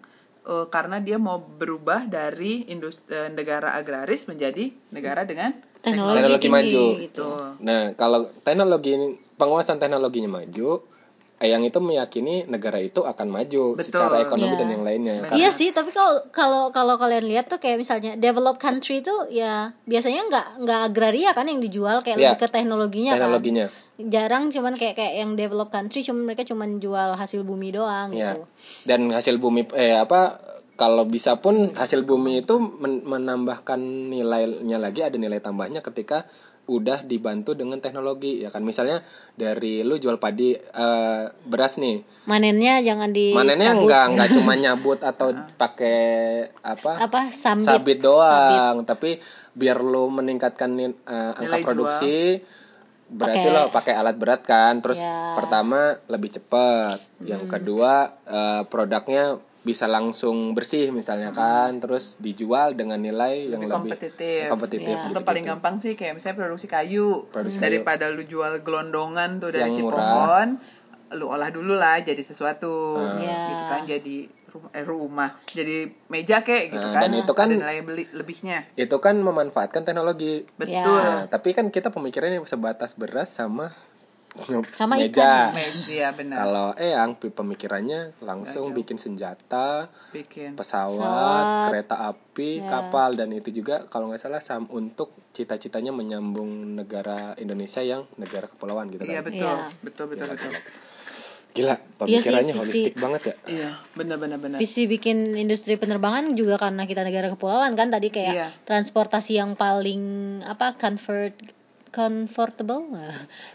[0.48, 5.52] eh, karena dia mau berubah dari industri negara agraris menjadi negara dengan
[5.90, 6.84] Teknologi, Teknologi tinggi maju.
[7.02, 7.28] gitu.
[7.60, 8.94] Nah, kalau teknologi
[9.34, 10.70] penguasaan teknologinya maju,
[11.38, 13.86] Eyang itu meyakini negara itu akan maju Betul.
[13.86, 14.58] secara ekonomi Iya.
[14.58, 15.16] dan yang lainnya.
[15.16, 15.30] Benar.
[15.30, 19.14] Karena- Iya sih, tapi kalau kalau kalau kalian lihat tuh kayak misalnya developed country itu
[19.30, 22.34] ya biasanya nggak nggak agraria kan yang dijual kayak Iya.
[22.34, 23.66] lebih ke teknologinya, teknologinya.
[23.70, 24.10] kan.
[24.10, 28.34] Jarang cuman kayak kayak yang developed country cuman mereka cuman jual hasil bumi doang Iya.
[28.34, 28.42] gitu.
[28.84, 30.42] Dan hasil bumi eh apa
[30.78, 36.30] kalau bisa pun hasil bumi itu men- menambahkan nilainya lagi ada nilai tambahnya ketika
[36.68, 38.62] udah dibantu dengan teknologi ya kan?
[38.62, 39.00] Misalnya
[39.34, 42.04] dari lu jual padi eh, beras nih.
[42.24, 43.82] Manennya jangan di manennya cabut.
[43.84, 46.00] enggak enggak cuma nyabut atau pakai
[46.60, 46.92] apa?
[47.02, 47.66] Apa sambit.
[47.66, 48.84] sabit doang.
[48.84, 49.18] Tapi
[49.54, 52.18] biar lu meningkatkan nin- eh, angka Nilai produksi
[53.08, 54.78] berarti Pakai- lo pakai alat berat kan?
[54.78, 55.34] Terus Ya.
[55.34, 57.00] pertama lebih cepat.
[57.24, 63.68] Yang kedua eh, produknya bisa langsung bersih misalnya kan terus dijual dengan nilai yang lebih
[63.68, 64.48] lebih kompetitif.
[64.48, 65.04] kompetitif Ya.
[65.04, 67.28] gitu, Atau paling gampang sih kayak misalnya produksi kayu.
[67.28, 70.00] Produksi Daripada lu jual gelondongan tuh dari Yang si murah.
[70.00, 70.48] pohon,
[71.12, 72.96] lu olah dulu lah jadi sesuatu.
[73.20, 73.40] Ya.
[73.50, 75.30] Gitu kan jadi rumah, eh, rumah.
[75.46, 77.02] Jadi meja kek gitu Nah, kan.
[77.04, 78.64] dan itu kan- ada nilai beli lebihnya.
[78.74, 80.72] itu kan memanfaatkan teknologi Betul.
[80.98, 83.76] Nah, tapi kan kita pemikirannya sebatas beras sama
[84.72, 85.50] Sama meja.
[85.50, 85.58] ikan.
[85.86, 86.38] Iya benar.
[86.40, 88.80] Kalau Eyang pi- pemikirannya langsung Nggak jauh.
[88.80, 89.70] bikin senjata,
[90.10, 90.54] Bikin.
[90.54, 91.46] pesawat, Pesawat.
[91.68, 92.68] kereta api, Ya.
[92.68, 98.46] kapal dan itu juga kalau nggak salah sam untuk cita-citanya menyambung negara Indonesia yang negara
[98.46, 99.28] kepulauan gitu Iya kan.
[99.28, 99.48] betul.
[99.48, 99.68] Iya.
[99.82, 100.52] Betul betul Gila, betul.
[100.52, 100.62] gila.
[101.50, 102.62] Gila, pemikirannya visi.
[102.62, 103.36] holistik banget ya.
[103.48, 104.58] Iya, benar benar benar.
[104.58, 108.48] Visi bikin industri penerbangan juga karena kita negara kepulauan kan tadi kayak Iya.
[108.64, 110.02] transportasi yang paling
[110.44, 111.34] apa comfort
[111.90, 112.88] comfortable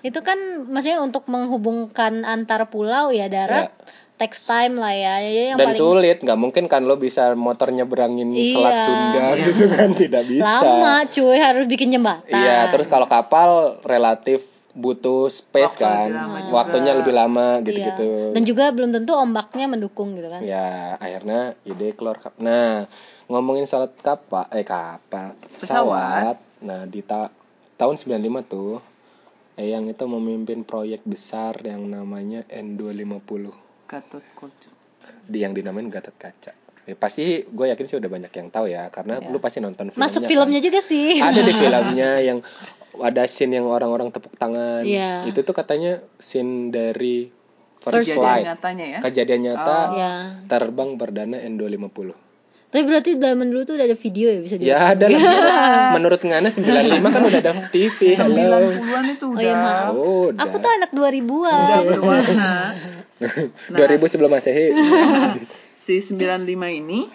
[0.00, 3.70] itu kan maksudnya untuk menghubungkan antar pulau ya darat
[4.14, 7.68] text time lah ya Jadi yang Dan paling sulit, nggak mungkin kan lo bisa motor
[7.68, 8.52] nyeberangin Iya.
[8.52, 10.46] selat Sunda gitu kan tidak bisa.
[10.62, 13.50] lama cuy harus bikin jembatan Iya, terus kalau kapal
[13.82, 16.54] relatif butuh space Waktu kan, lebih juga.
[16.54, 17.64] waktunya lebih lama Iya.
[17.66, 18.08] gitu-gitu.
[18.32, 22.32] dan juga belum tentu ombaknya mendukung gitu kan Ya, akhirnya ide keluar kap.
[22.38, 22.86] Nah,
[23.26, 25.58] ngomongin soal kapal, eh kapal, Pesawat.
[25.58, 26.36] pesawat.
[26.62, 27.28] Nah, di ta-
[27.82, 28.78] tahun 95 tuh
[29.52, 33.52] Eyang itu memimpin proyek besar yang namanya N250
[33.84, 34.70] Gatot Koco.
[35.26, 36.54] di yang dinamain Gatot Kaca.
[36.82, 39.28] Ya, pasti gue yakin sih udah banyak yang tahu ya karena Iya.
[39.28, 40.02] lu pasti nonton filmnya.
[40.02, 40.30] masuk kan.
[40.30, 42.38] filmnya juga sih Ada di filmnya yang
[42.96, 44.82] ada scene yang orang-orang tepuk tangan.
[44.82, 45.26] Iya.
[45.26, 47.28] Itu tuh katanya scene dari
[47.76, 48.44] First Kejadian Flight.
[48.46, 48.98] nyatanya ya.
[49.02, 50.12] Kejadian nyata ya
[50.46, 52.08] terbang perdana N250.
[52.72, 54.96] Tapi berarti zaman dulu tuh udah ada video ya bisa Ya dilihat?
[54.96, 55.20] ada lah.
[55.96, 56.64] Menurut Ngana 95
[57.04, 58.16] kan udah ada TV.
[58.16, 58.32] Halo.
[58.72, 59.92] 90-an itu Oh, iya, udah maaf.
[59.92, 60.40] Oh, udah.
[60.40, 62.52] aku tuh anak 2000-an udah berwarna.
[63.76, 64.72] 2000 sebelum Masehi.
[65.84, 67.12] si 95 ini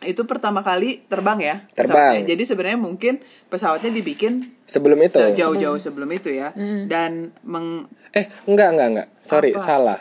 [0.00, 2.18] itu pertama kali terbang ya Terbang.
[2.18, 2.22] pesawatnya.
[2.24, 3.14] Jadi sebenarnya mungkin
[3.46, 5.18] pesawatnya dibikin Sebelum itu.
[5.34, 6.50] jauh-jauh sebelum itu ya.
[6.52, 6.86] Mm.
[6.86, 7.10] Dan
[7.42, 9.08] meng Eh, enggak, enggak, enggak.
[9.20, 9.60] Sorry, Apa?
[9.60, 9.98] salah.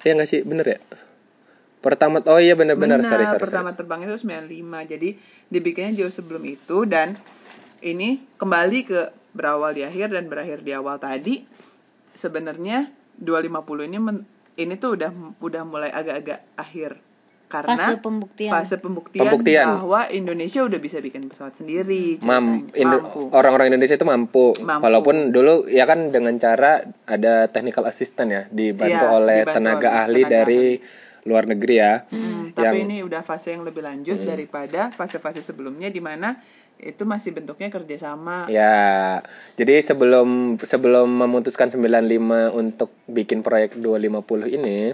[0.00, 0.40] Iya enggak sih?
[0.40, 0.78] Bener ya?
[1.82, 3.02] Pertama Oh iya bener-bener.
[3.02, 3.78] benar, Sorry, sorry, pertama sorry.
[3.78, 4.46] terbang itu 95.
[4.86, 5.08] Jadi
[5.48, 7.18] dibikinnya jauh sebelum itu dan
[7.80, 9.00] ini kembali ke
[9.32, 11.42] berawal di akhir dan berakhir di awal tadi.
[12.12, 13.50] Sebenarnya 250
[13.82, 14.24] ini men-
[14.54, 17.00] ini tuh udah udah mulai agak-agak akhir
[17.48, 19.64] karena fase pembuktian fase pembuktian, Pembuktian.
[19.66, 22.68] bahwa Indonesia udah bisa bikin pesawat sendiri Mam.
[22.70, 24.56] Indo- mampu orang-orang Indonesia itu mampu.
[24.58, 24.80] Mampu.
[24.82, 29.84] Walaupun dulu ya kan dengan cara ada technical assistant ya, dibantu Iya, oleh dibantu tenaga
[29.86, 30.62] oleh ahli tenaga dari
[31.22, 32.04] luar negeri ya.
[32.10, 36.42] Hmm, yang- tapi ini udah fase yang lebih lanjut daripada fase-fase sebelumnya di mana
[36.82, 39.22] itu masih bentuknya kerjasama Ya,
[39.54, 44.90] jadi sebelum sebelum memutuskan 95 untuk bikin proyek 250 ini,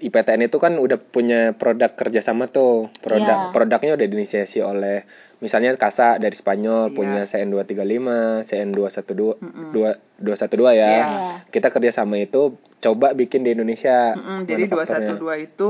[0.00, 3.52] IPTN itu kan udah punya produk kerjasama tuh, produk Ya.
[3.52, 5.04] produknya udah diinisiasi oleh
[5.40, 6.94] misalnya Kasa dari Spanyol Iya.
[6.94, 8.06] punya CN235,
[8.42, 9.36] CN212
[9.70, 10.86] dua- 212 ya.
[10.86, 11.04] Iya.
[11.48, 14.14] Kita kerjasama itu coba bikin di Indonesia.
[14.14, 15.16] Mm-mm, jadi manufakturnya.
[15.16, 15.68] 212 itu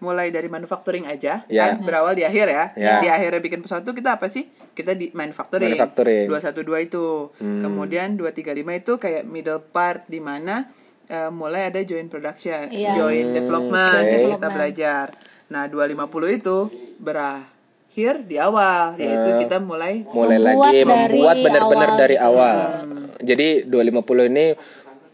[0.00, 1.62] mulai dari manufacturing aja Ya.
[1.70, 2.64] kan berawal di akhir ya.
[2.74, 2.94] Ya.
[2.98, 4.48] Di akhirnya bikin pesawat itu kita apa sih?
[4.70, 5.70] Kita di manufacturing.
[5.70, 6.24] Manufacturing.
[6.26, 7.06] 212 itu.
[7.36, 7.60] Hmm.
[7.60, 10.72] Kemudian 235 itu kayak middle part di mana
[11.06, 12.94] eh, mulai ada joint production, Iya.
[12.94, 15.04] joint Hmm, development yang kita belajar.
[15.48, 16.70] Nah, 250 itu
[17.90, 22.56] berakhir di awal yaitu Eh, kita mulai mulai Membuat lagi dari membuat benar-benar dari awal.
[23.18, 24.46] Jadi 250 ini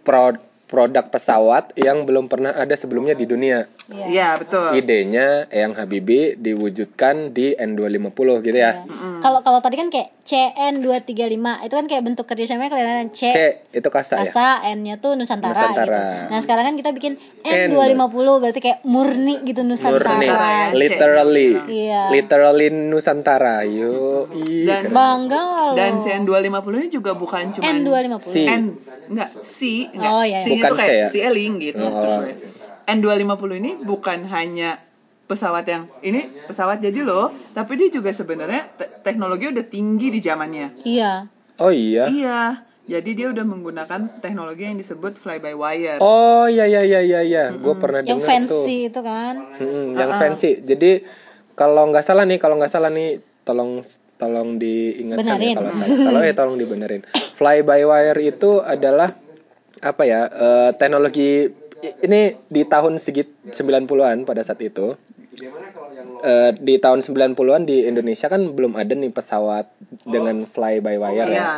[0.04, 3.64] pro- produk pesawat yang belum pernah ada sebelumnya di dunia.
[3.86, 4.06] Iya.
[4.06, 4.74] Iya, betul.
[4.74, 8.82] Idenya Eyang Habibie diwujudkan di N250 gitu ya.
[9.22, 11.22] Kalau kalau tadi kan kayak CN235
[11.62, 13.38] itu kan kayak bentuk kerjasamanya kelihatan C, C
[13.70, 14.26] itu kasa ya.
[14.26, 15.86] Kasa, N-nya tuh Nusantara, Nusantara.
[15.86, 16.02] gitu.
[16.28, 17.12] Nah, sekarang kan kita bikin
[17.42, 17.70] N.
[17.70, 18.10] N250
[18.42, 20.18] berarti kayak murni gitu Nusantara.
[20.18, 20.74] Murni, ya.
[20.74, 22.02] literally, Iya.
[22.10, 23.62] literally Nusantara.
[23.62, 24.98] Yo, ih, Dan- keren.
[24.98, 25.74] Bangga loh.
[25.74, 28.18] Dan CN250 ini juga bukan cuma N250.
[28.26, 28.42] Si.
[28.44, 28.64] N
[29.08, 29.56] enggak C
[29.88, 30.10] enggak.
[30.10, 30.38] Oh, iya, iya.
[30.42, 31.06] C Bukan itu kayak C ya?
[31.06, 32.26] si Eling gitu Oh.
[32.88, 33.26] Maksudnya.
[33.26, 34.78] N250 ini bukan hanya
[35.26, 40.22] pesawat yang ini pesawat jadi loh, tapi dia juga sebenarnya te- teknologi udah tinggi di
[40.22, 40.86] zamannya.
[40.86, 41.26] Iya.
[41.58, 42.06] Oh iya.
[42.06, 42.40] Iya.
[42.86, 45.98] Jadi dia udah menggunakan teknologi yang disebut fly by wire.
[45.98, 47.44] Oh iya iya iya iya iya.
[47.50, 48.62] Gue pernah Yang dengar tuh.
[48.62, 49.34] fancy itu kan.
[49.58, 50.20] Mm-mm, yang Uh-uh.
[50.22, 50.50] fancy.
[50.62, 51.02] Jadi
[51.58, 53.82] kalau nggak salah nih, kalau nggak salah nih, tolong
[54.16, 55.50] tolong diingatkan Benerin.
[55.50, 55.98] ya kalau salah.
[55.98, 57.02] Kalau ya tolong dibenerin.
[57.34, 59.10] Fly by wire itu adalah
[59.76, 60.30] apa ya?
[60.30, 64.96] eh, teknologi ini di tahun segit 90-an pada saat itu.
[66.18, 69.68] Eh, di tahun 90-an di Indonesia kan belum ada nih pesawat
[70.02, 71.36] dengan fly by wire Iya.
[71.36, 71.50] ya.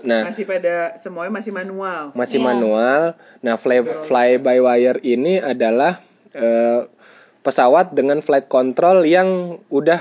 [0.00, 2.12] Nah, Masih pada semuanya masih manual.
[2.12, 2.46] masih Iya.
[2.46, 3.00] manual.
[3.40, 6.00] Nah, fly fly by wire ini adalah
[6.30, 6.88] eh,
[7.40, 10.00] pesawat dengan flight control yang udah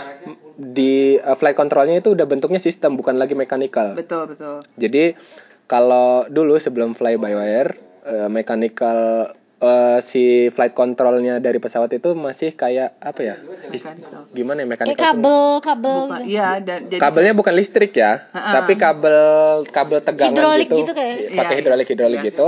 [0.56, 3.92] di eh, flight controlnya itu udah bentuknya sistem bukan lagi mechanical.
[3.92, 4.64] Betul, betul.
[4.76, 5.16] Jadi
[5.66, 7.72] kalau dulu sebelum fly by wire
[8.04, 13.36] eh, mechanical eh, si flight controlnya dari pesawat itu masih kayak apa ya?
[13.74, 13.90] Is-
[14.30, 15.06] gimana ya Kayak tuh?
[15.18, 15.98] kabel, kabel.
[16.06, 18.62] Bukan, iya dan jadi Kabelnya bukan listrik ya, Ha-ha.
[18.62, 19.18] tapi kabel
[19.68, 21.16] kabel tegangan Hidrolik gitu, gitu kayak.
[21.34, 22.28] pakai Iya, hidrolik hidrolik iya.
[22.30, 22.48] gitu,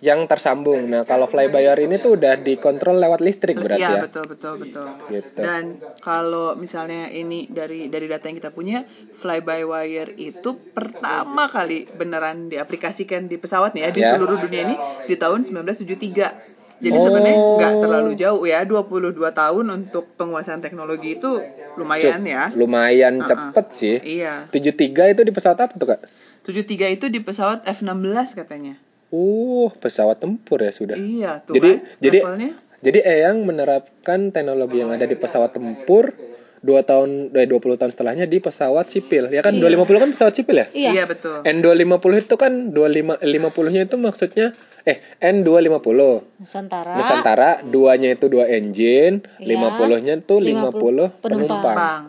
[0.00, 0.86] yang tersambung.
[0.86, 4.02] Nah kalau fly by wire ini tuh udah dikontrol lewat listrik berarti Iya ya.
[4.04, 4.86] betul betul betul.
[5.08, 5.36] Gitu.
[5.36, 5.64] Dan
[5.98, 11.90] kalau misalnya ini dari dari data yang kita punya, fly by wire itu pertama kali
[11.90, 14.14] beneran diaplikasikan di pesawat nih ya di Ya.
[14.14, 16.30] seluruh dunia ini di tahun 1973.
[16.78, 17.04] Jadi Oh.
[17.04, 21.42] sebenarnya nggak terlalu jauh ya, 22 tahun untuk penguasaan teknologi itu
[21.74, 22.54] lumayan ya.
[22.54, 23.50] Lumayan Ha-ha.
[23.50, 23.96] cepet sih.
[23.98, 24.46] Iya.
[24.48, 26.06] 73 itu di pesawat apa tuh kak?
[26.46, 28.78] 73 itu di pesawat F16 katanya.
[29.08, 30.94] Uh, pesawat tempur ya sudah.
[30.94, 32.52] Iya, tuh Jadi- kan jadi- levelnya.
[32.78, 36.14] Jadi Eyang menerapkan teknologi yang ada di pesawat tempur
[36.58, 39.30] dua tahun dari 20 tahun setelahnya di pesawat sipil.
[39.30, 40.66] Ya kan 250 kan pesawat sipil ya?
[40.70, 40.90] Iya.
[40.94, 41.42] Iya betul.
[41.42, 44.46] N250 itu kan 25 50-nya itu maksudnya
[44.84, 45.90] eh N250
[46.38, 46.94] Nusantara.
[46.94, 49.58] Nusantara duanya itu dua engine, Iya.
[49.58, 51.62] 50-nya tuh 50 50 penumpang.
[51.62, 52.02] penumpang.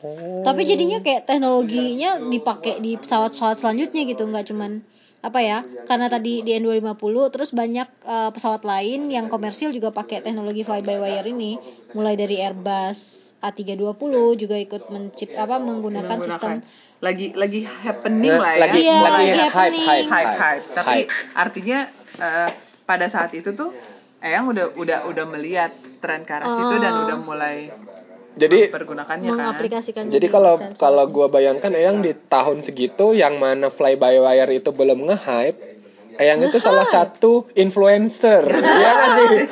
[0.00, 0.44] Oh.
[0.44, 4.84] Tapi jadinya kayak teknologinya dipakai di pesawat-pesawat selanjutnya gitu, nggak cuman
[5.24, 5.64] apa ya?
[5.88, 7.00] Karena tadi di N250
[7.32, 11.56] terus banyak eh, pesawat lain yang komersil juga pakai teknologi fly by wire ini,
[11.92, 13.96] mulai dari Airbus A320
[14.36, 16.60] juga ikut mencip apa menggunakan, sistem
[17.00, 19.84] lagi lagi happening lah ya lagi Iya, lagi lagi hype happening.
[19.84, 21.10] hype hype hype tapi hype.
[21.36, 21.78] artinya
[22.16, 22.48] eh,
[22.84, 23.76] pada saat itu tuh
[24.24, 25.68] Eyang udah udah udah melihat
[26.00, 27.04] tren ke arah situ dan Oh.
[27.04, 27.68] udah mulai
[28.34, 30.10] Jadi mempergunakannya kan mengaplikasikannya.
[30.10, 34.50] jadi di kalau kalau gua bayangkan Eyang di tahun segitu yang mana fly by wire
[34.50, 35.58] itu belum nge-hype,
[36.18, 38.42] Eyang itu salah satu influencer.
[38.50, 39.46] Iya kan sih?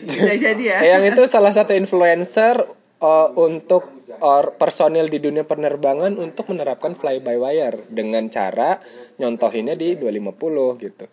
[0.00, 2.64] bisa jadi ya Eyang itu salah satu influencer
[3.02, 8.78] uh, untuk or personil di dunia penerbangan untuk menerapkan fly by wire dengan cara
[9.18, 11.06] nyontohinnya di 250 gitu.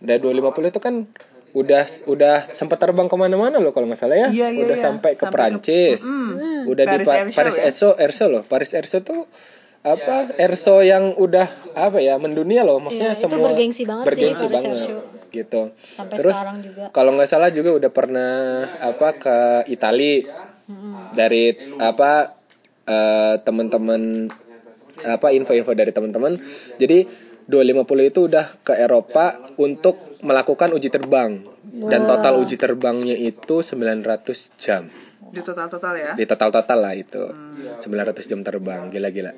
[0.00, 0.94] Dan 250 itu kan
[1.56, 4.28] udah udah sempat terbang ke mana-mana loh kalau nggak salah ya.
[4.28, 4.84] Iya, iya, udah iya.
[4.84, 6.00] sampai ke Sampai ke- Perancis.
[6.04, 6.68] Mm.
[6.68, 7.62] Udah Paris di Pa- Air Show Paris ya?
[7.62, 8.42] Air Show, Air Show loh.
[8.44, 9.20] Paris Air Show tuh
[9.80, 14.42] apa Airso yang udah apa ya mendunia loh maksudnya itu semua bergengsi banget sih, bergengsi
[14.42, 15.00] Paris Air banget Show.
[15.30, 15.62] gitu
[15.94, 16.84] Sampai terus sekarang juga.
[16.90, 18.34] kalau nggak salah juga udah pernah
[18.82, 19.36] apa ke
[19.70, 20.26] Itali
[21.14, 21.44] dari
[21.78, 22.34] apa
[22.82, 24.26] eh, teman-teman
[25.06, 26.34] apa info-info dari teman-teman
[26.74, 27.06] jadi
[27.46, 31.46] 250 itu udah ke Eropa untuk melakukan uji terbang.
[31.66, 34.90] Dan total uji terbangnya itu 900 jam.
[35.30, 36.12] Di total total ya?
[36.14, 37.22] Di total total lah itu.
[37.78, 39.34] 900 jam terbang gila-gila.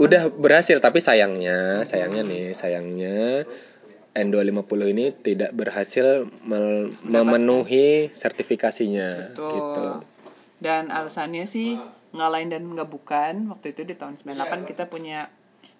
[0.00, 3.44] Udah berhasil tapi sayangnya sayangnya nih sayangnya
[4.16, 6.28] N250 ini tidak berhasil
[7.04, 9.52] memenuhi sertifikasinya Tuh.
[9.52, 9.84] gitu.
[10.64, 11.76] Dan alasannya sih
[12.12, 15.32] ngalahin dan nggak bukan waktu itu di tahun 98 kita punya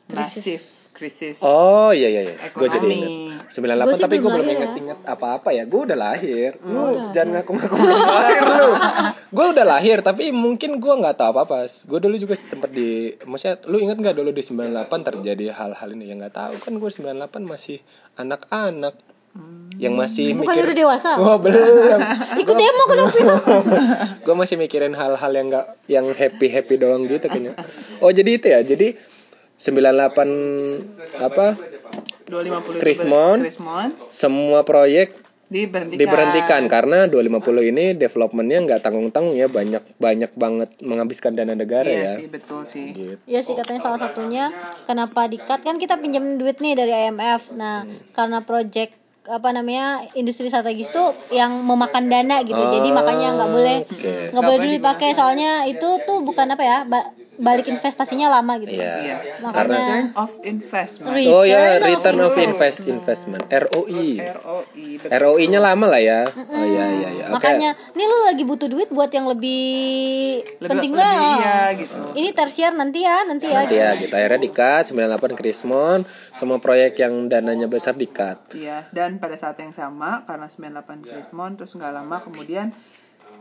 [0.04, 0.92] Krisis.
[0.92, 2.34] krisis Oh iya iya iya.
[2.52, 3.32] Gue jadi Ekonomi.
[3.32, 3.48] inget.
[3.48, 4.58] 98 Gua sih tapi gue belum lahir ya.
[4.60, 5.64] inget-inget apa-apa ya.
[5.64, 6.50] Gue udah lahir.
[6.62, 8.68] Lu jangan ngaku-ngaku belum lahir lu.
[9.28, 11.64] Gue udah lahir tapi mungkin gue nggak tahu apa-apa.
[11.64, 14.68] Gue dulu juga tempat di maksudnya lu inget nggak dulu di 98
[15.02, 17.78] terjadi hal-hal ini yang nggak tahu kan gue 98 masih
[18.14, 18.94] anak-anak
[19.80, 21.16] yang masih Bukannya udah dewasa?
[21.16, 22.00] Wah belum.
[22.36, 23.32] Ikut demo kenapa itu?
[24.22, 27.56] gue masih mikirin hal-hal yang nggak yang happy happy doang gitu kayaknya.
[27.98, 28.60] Oh jadi itu ya.
[28.60, 28.92] Jadi
[29.62, 31.54] 98 apa
[32.26, 33.38] 250 itu Krismon.
[34.10, 35.14] semua proyek
[35.52, 36.00] diberhentikan.
[36.00, 42.08] diberhentikan karena 250 ini developmentnya nggak tanggung-tanggung ya banyak banyak banget menghabiskan dana negara Iya
[42.08, 42.12] ya.
[42.16, 42.96] sih betul sih.
[42.96, 43.20] Gitu.
[43.28, 44.48] Ya sih katanya salah satunya
[44.88, 47.52] kenapa dikat kan kita pinjam duit nih dari IMF.
[47.52, 47.84] Nah,
[48.16, 52.58] karena project apa namanya industri strategis tuh yang memakan dana gitu.
[52.58, 53.92] Jadi makanya nggak boleh Oke.
[53.92, 56.78] nggak Nggak boleh dulu dipakai soalnya itu tuh bukan apa ya
[57.34, 58.76] balik investasinya lama gitu.
[58.76, 58.94] Iya.
[58.98, 59.16] Iya.
[59.40, 61.12] Makanya Return of investment.
[61.12, 62.44] Return Oh ya, of return of investment.
[62.44, 64.08] invest investment ROI.
[64.36, 64.86] ROI.
[65.08, 66.20] ROI-nya lama lah ya.
[66.28, 67.24] Oh iya iya iya.
[67.28, 67.40] Oke.
[67.40, 69.64] Makanya, nih lu lagi butuh duit buat yang lebih,
[70.58, 71.36] Lebih- penting lebih lah.
[71.38, 71.98] iya, gitu.
[72.12, 73.64] Ini tersier nanti ya, nanti ya.
[73.64, 75.98] Nanti ya kita akhirnya dikat 98 Krismon
[76.34, 78.38] semua proyek yang dananya besar dikat.
[78.52, 82.76] Iya, dan pada saat yang sama karena 98 Krismon terus nggak lama kemudian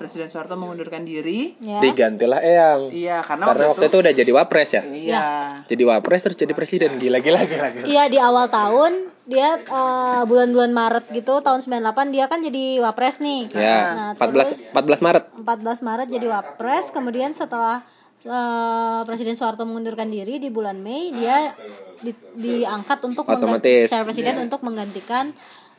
[0.01, 1.53] Presiden Soeharto mengundurkan diri.
[1.57, 1.77] Ya.
[1.79, 2.89] Digantilah Eyang.
[2.89, 4.81] Iya, karena, Karena waktu itu udah jadi wapres ya.
[4.81, 5.25] Iya.
[5.63, 7.67] Jadi wapres terus jadi presiden gila gila gila.
[7.71, 7.85] gila.
[7.85, 8.91] Iya di awal tahun
[9.23, 13.53] dia eh, bulan-bulan Maret gitu tahun 98 dia kan jadi wapres nih.
[13.53, 15.23] Ya, Nah, 14 terus 14 Maret.
[15.37, 15.45] 14
[15.83, 17.85] Maret jadi wapres, kemudian setelah
[18.21, 21.53] eh, Presiden Soeharto mengundurkan diri di bulan Mei dia
[21.99, 23.87] di- diangkat untuk Otomatis.
[23.87, 25.31] secara presiden untuk menggantikan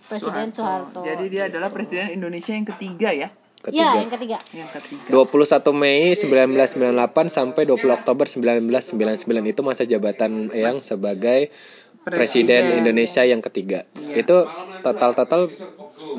[0.04, 1.02] Presiden Soeharto.
[1.02, 3.28] Jadi dia adalah Presiden Indonesia yang ketiga ya.
[3.62, 3.90] Ya, Ketiga.
[3.94, 4.38] yang ketiga.
[4.50, 5.06] Yang ketiga.
[5.06, 11.54] 21 Mei 1998 sampai 20 Oktober 1999 itu masa jabatan Eyang sebagai
[12.02, 13.86] Presiden Indonesia yang ketiga.
[13.94, 14.50] Itu
[14.82, 15.54] total-total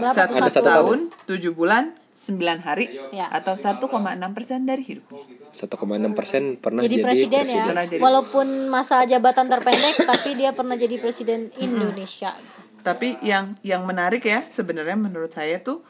[0.10, 0.64] Satu, Ada satu?
[0.66, 3.28] tahun, tujuh bulan, sembilan hari, Ya.
[3.28, 3.92] atau 1,6
[4.32, 5.12] persen dari hidup.
[5.52, 7.60] 1,6 persen pernah Jadi jadi, presiden, presiden.
[7.60, 7.66] ya.
[7.68, 12.32] Pernah jadi- Walaupun masa jabatan terpendek tapi dia pernah jadi presiden Indonesia.
[12.80, 15.84] Tapi yang yang menarik ya sebenarnya menurut saya tuh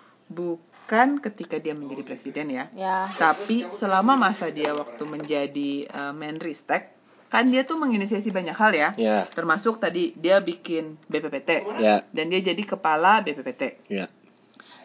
[0.93, 3.09] bukan ketika dia menjadi presiden ya, Ya.
[3.17, 6.93] tapi selama masa dia waktu menjadi uh, Menristek
[7.25, 8.89] kan dia tuh menginisiasi banyak hal ya.
[8.93, 13.89] Ya, Termasuk tadi dia bikin BPPT ya, dan dia jadi kepala BPPT.
[13.89, 14.05] ya.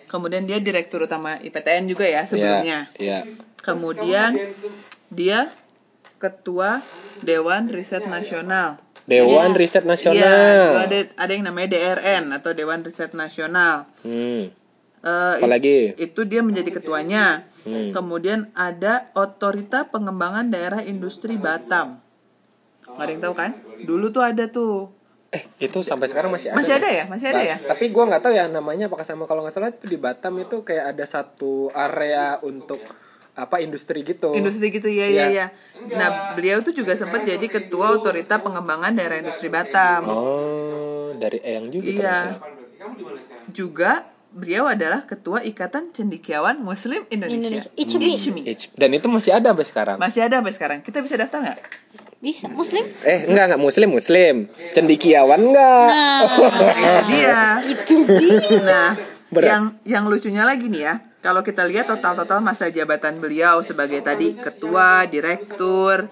[0.09, 2.89] Kemudian dia direktur utama IPTN juga ya sebelumnya.
[2.97, 3.29] Ya,
[3.61, 4.33] Kemudian
[5.13, 5.53] dia
[6.17, 6.81] ketua
[7.21, 8.81] Dewan Riset Nasional.
[9.05, 9.59] Dewan Ya.
[9.61, 10.73] Riset Iya, Nasional.
[10.81, 13.85] ada ada yang namanya DRN atau Dewan Riset Nasional.
[14.01, 14.57] Hmm.
[14.99, 15.95] Eh, Apalagi?
[15.95, 17.47] it- itu dia menjadi ketuanya.
[17.63, 17.93] Hmm.
[17.93, 22.01] Kemudian ada Otorita Pengembangan Daerah Industri Batam.
[22.89, 23.51] Nggak ada yang tahu kan?
[23.79, 24.91] Dulu tuh ada tuh.
[25.29, 26.57] Eh, itu sampai sekarang masih ada.
[26.57, 27.05] Masih ada ya?
[27.05, 27.57] Masih ada ya?
[27.61, 30.65] Tapi gua nggak tahu ya namanya apakah sama kalau nggak salah itu di Batam itu
[30.65, 32.81] kayak ada satu area untuk
[33.35, 34.33] apa industri gitu.
[34.33, 35.47] Industri gitu ya ya ya.
[35.87, 40.09] Nah, beliau tuh juga sempat jadi ketua Otorita Pengembangan Daerah Industri Batam.
[40.09, 42.17] Oh, dari Eyang juga Iya.
[42.35, 42.49] ternyata.
[43.49, 43.91] Juga
[44.33, 47.39] beliau adalah ketua Ikatan Cendikiawan Muslim Indonesia.
[47.39, 47.71] Indonesia.
[47.75, 48.09] Ichmi.
[48.15, 48.43] Ichmi.
[48.77, 49.97] Dan itu masih ada sampai sekarang.
[49.97, 50.79] Masih ada sampai sekarang.
[50.85, 51.59] Kita bisa daftar nggak?
[52.19, 52.83] Bisa muslim?
[53.07, 54.35] Eh, enggak enggak muslim muslim.
[54.75, 55.89] Cendikiawan enggak.
[55.89, 57.41] Nah, itu dia.
[57.63, 58.59] itu dia.
[58.63, 58.91] Nah,
[59.31, 59.49] Berat.
[59.49, 64.35] yang yang lucunya lagi nih ya, kalau kita lihat total-total masa jabatan beliau sebagai tadi
[64.35, 66.11] ketua, direktur,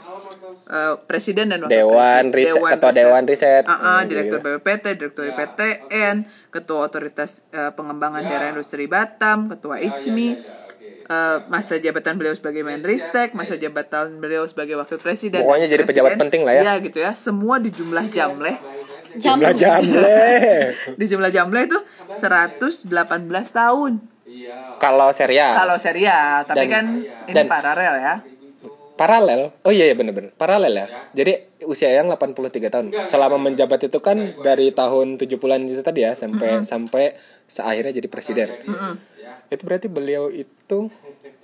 [0.66, 3.64] eh, presiden dan wakil Dewan presiden, riset ketua Dewan riset.
[3.64, 4.38] Ah, Hmm, direktur.
[4.42, 6.16] BPPT, direktur IPTN,
[6.50, 10.28] ketua otoritas eh, pengembangan daerah industri Batam, ketua ICMI,
[11.06, 15.42] eh, masa jabatan beliau sebagai Menristek, masa jabatan beliau sebagai wakil presiden.
[15.42, 16.22] Pokoknya jadi pejabat presiden.
[16.26, 16.62] penting lah ya.
[16.62, 18.58] Iya gitu ya, semua di jumlah jamleh.
[19.16, 19.40] Jam.
[19.40, 20.28] Jumlah jamle.
[21.00, 21.78] Di jumlah jamleh itu
[22.12, 22.92] 118
[23.48, 23.92] tahun.
[24.76, 25.56] Kalau serial.
[25.56, 26.84] Kalau serial, tapi Dan- kan
[27.24, 28.14] ini dan- paralel ya.
[28.96, 29.52] Paralel.
[29.62, 30.32] Oh iya iya benar-benar.
[30.34, 30.86] Paralel ya.
[31.12, 32.86] Jadi usia yang 83 tahun.
[33.04, 37.04] Selama menjabat itu kan dari tahun 70-an itu tadi ya sampai sampai
[37.46, 38.48] seakhirnya jadi presiden.
[38.64, 38.92] Mm-mm.
[39.48, 40.90] Itu berarti beliau itu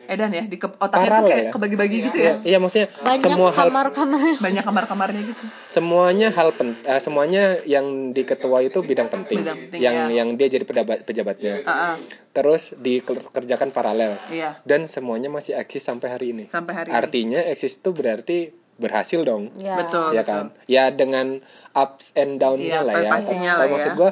[0.03, 1.51] Edan ya, di ke- otaknya tuh Paralel kayak ya?
[1.55, 2.35] kebagi-bagi gitu ya.
[2.43, 4.21] Iya maksudnya Banyak semua hal kamar-kamar.
[4.37, 5.45] Banyak kamar-kamarnya gitu.
[5.65, 10.21] semuanya hal pen, eh, semuanya yang di ketua itu bidang penting, Bidang penting, yang ya.
[10.21, 11.63] yang dia jadi pejabat pejabatnya.
[11.63, 11.95] Ah, ah,
[12.29, 16.45] Terus dikerjakan paralel iya, dan semuanya masih eksis sampai hari ini.
[16.47, 16.99] sampai hari ini.
[16.99, 18.39] Artinya eksis itu berarti
[18.75, 19.55] berhasil dong.
[19.57, 19.79] Ya.
[19.79, 20.13] Betul.
[20.13, 20.51] ya kan?
[20.67, 21.39] Ya dengan
[21.73, 23.09] ups and down-nya Iya, lah ya.
[23.09, 23.97] pastinya Tapi lah maksud ya.
[23.97, 24.11] gua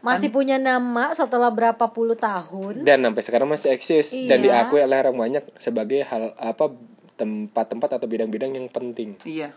[0.00, 2.82] Masih punya nama setelah berapa puluh tahun.
[2.82, 4.64] dan sampai sekarang masih eksis dan Iya.
[4.64, 6.72] diakui oleh orang banyak sebagai hal apa
[7.14, 9.20] tempat-tempat atau bidang-bidang yang penting.
[9.22, 9.52] Iya.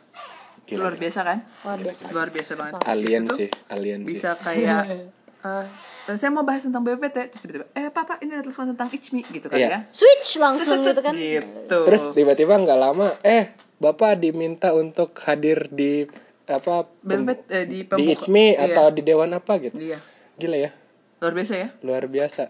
[0.64, 1.40] Gila, Luar biasa kan?
[1.62, 2.80] luar biasa Luar biasa banget.
[2.84, 4.40] Alien Itu sih, alien Bisa sih.
[4.42, 4.84] kayak
[5.48, 5.66] eh,
[6.10, 9.48] saya mau bahas tentang BPT terus tiba-tiba eh papa ini ada telepon tentang Ichmi gitu
[9.48, 9.68] kan Iya.
[9.70, 9.80] ya.
[9.90, 11.80] switch langsung gitu kan Gitu.
[11.84, 16.08] Terus tiba-tiba nggak lama, eh bapak diminta untuk hadir di
[16.46, 18.28] apa pem- BPT eh, di di pembuka.
[18.30, 18.64] Me Iya.
[18.66, 19.76] atau di Dewan apa gitu.
[19.78, 20.00] Iya.
[20.36, 20.72] Gila ya,
[21.20, 21.68] Luar biasa ya.
[21.80, 22.44] luar biasa.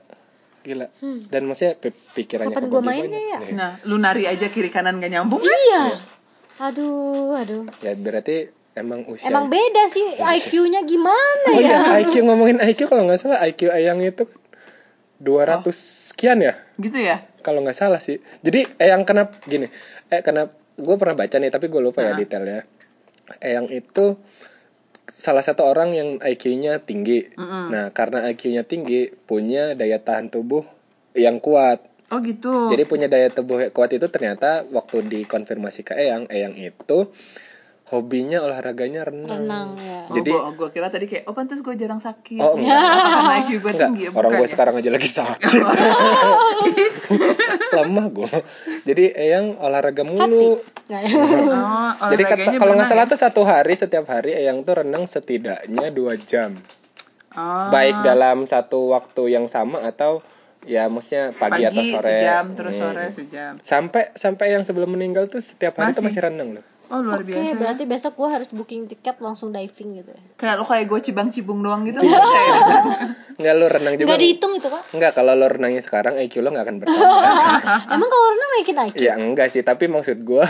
[0.61, 0.87] Gila.
[1.27, 2.57] Dan maksudnya pi- pikirannya Hmm.
[2.57, 3.37] Kapan Boji mainnya ya?
[3.37, 3.51] Nih.
[3.51, 5.51] Nah, lu nari aja kiri kanan gak nyambung kan?
[5.51, 5.83] iya
[6.55, 9.27] aduh aduh Ya berarti emang usia.
[9.27, 13.67] emang beda sih IQ-nya gimana Oh ya iya, IQ ngomongin IQ kalau nggak salah IQ
[13.67, 14.29] Eyang itu
[15.17, 15.65] 200
[16.07, 17.25] sekian ya Gitu ya.
[17.41, 18.17] kalau nggak salah sih.
[18.39, 19.65] Jadi Eyang kenapa gini?
[20.07, 22.17] Eh kenapa gue pernah baca nih tapi gue lupa ya Nah.
[22.17, 22.61] detailnya.
[23.39, 24.15] Eyang itu
[25.09, 27.33] salah satu orang yang IQ-nya tinggi.
[27.35, 27.73] Mm-mm.
[27.73, 30.63] Nah, karena IQ-nya tinggi, punya daya tahan tubuh
[31.17, 31.83] yang kuat.
[32.13, 32.69] Oh gitu.
[32.69, 37.09] Jadi punya daya tubuh yang kuat itu ternyata waktu dikonfirmasi ke Eyang, Eyang itu
[37.93, 39.45] hobinya olahraganya renang.
[39.45, 42.41] renang ya Oh, Jadi gua, gua kira tadi kayak oh pantas gue jarang sakit.
[42.41, 42.81] Oh, enggak.
[42.81, 44.03] Karena IQ gue tinggi.
[44.09, 44.51] orang bukan gue ya?
[44.51, 45.53] sekarang aja lagi sakit.
[47.77, 48.31] Lemah gue.
[48.83, 50.59] Jadi Eyang olahraga mulu.
[50.89, 51.13] Nggak ya?
[52.03, 53.11] Oh, Jadi kata, kalau nggak berenang salah ya?
[53.11, 56.59] tuh satu hari setiap hari Eyang tuh renang setidaknya dua jam.
[57.33, 60.21] Oh, Baik dalam satu waktu yang sama atau
[60.63, 62.07] ya maksudnya pagi, atau sore.
[62.07, 62.83] sejam terus Hmm.
[62.93, 63.53] sore sejam.
[63.59, 66.19] Sampai sampai yang sebelum meninggal tuh setiap hari tuh Masih?
[66.19, 66.65] masih renang loh.
[66.93, 67.41] Oh luar Oke, biasa.
[67.41, 67.57] ya.
[67.57, 70.21] berarti besok gua harus booking tiket langsung diving gitu ya.
[70.37, 71.97] Kayak lo kayak gue cibang-cibung doang gitu.
[71.97, 72.13] Iya.
[72.13, 72.77] Kayak-
[73.41, 74.05] Enggak lu renang juga.
[74.05, 74.83] Nggak dihitung itu kak?
[74.93, 77.01] Enggak, kalau lo renangnya sekarang IQ lo nggak akan bertambah.
[77.93, 78.95] Emang kalau renang naikin IQ?
[78.95, 80.45] ya enggak sih, tapi maksud gua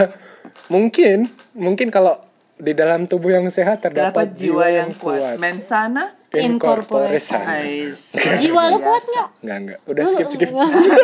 [0.68, 2.20] mungkin mungkin kalau
[2.54, 5.40] di dalam tubuh yang sehat terdapat Dapat jiwa yang kuat.
[5.40, 6.12] Mensana.
[6.34, 7.46] In corpore Incorpore sano.
[7.48, 8.18] Ais.
[8.36, 9.28] Jiwa lu kuat nggak?
[9.40, 9.80] Enggak, enggak.
[9.86, 10.50] Udah skip skip.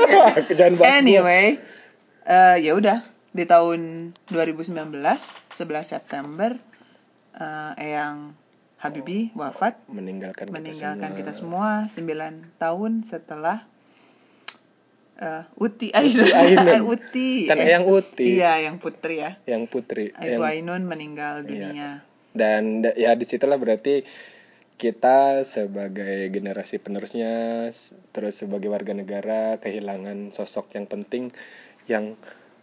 [0.57, 0.89] Jangan bahas.
[0.97, 1.45] Anyway,
[2.25, 2.97] eh ya udah
[3.31, 5.53] di tahun 2019 11
[5.83, 6.57] September
[7.31, 8.33] eh Eyang
[8.77, 11.85] Habibi wafat meninggalkan, meninggalkan kita semua.
[11.85, 13.67] semua 9 tahun setelah
[15.15, 16.25] eh Uti Ainun.
[16.25, 16.83] Ainun.
[16.95, 17.43] Uti.
[17.45, 19.35] Kan Eh, Eyang Uti, Iya, yang putri ya.
[19.45, 20.09] yang putri.
[20.09, 22.07] Ibu Yang- Ainun meninggal dunia.
[22.29, 24.05] dan da- ya di situlah berarti
[24.75, 27.67] kita sebagai generasi penerusnya
[28.09, 31.35] terus sebagai warga negara kehilangan sosok yang penting
[31.85, 32.15] yang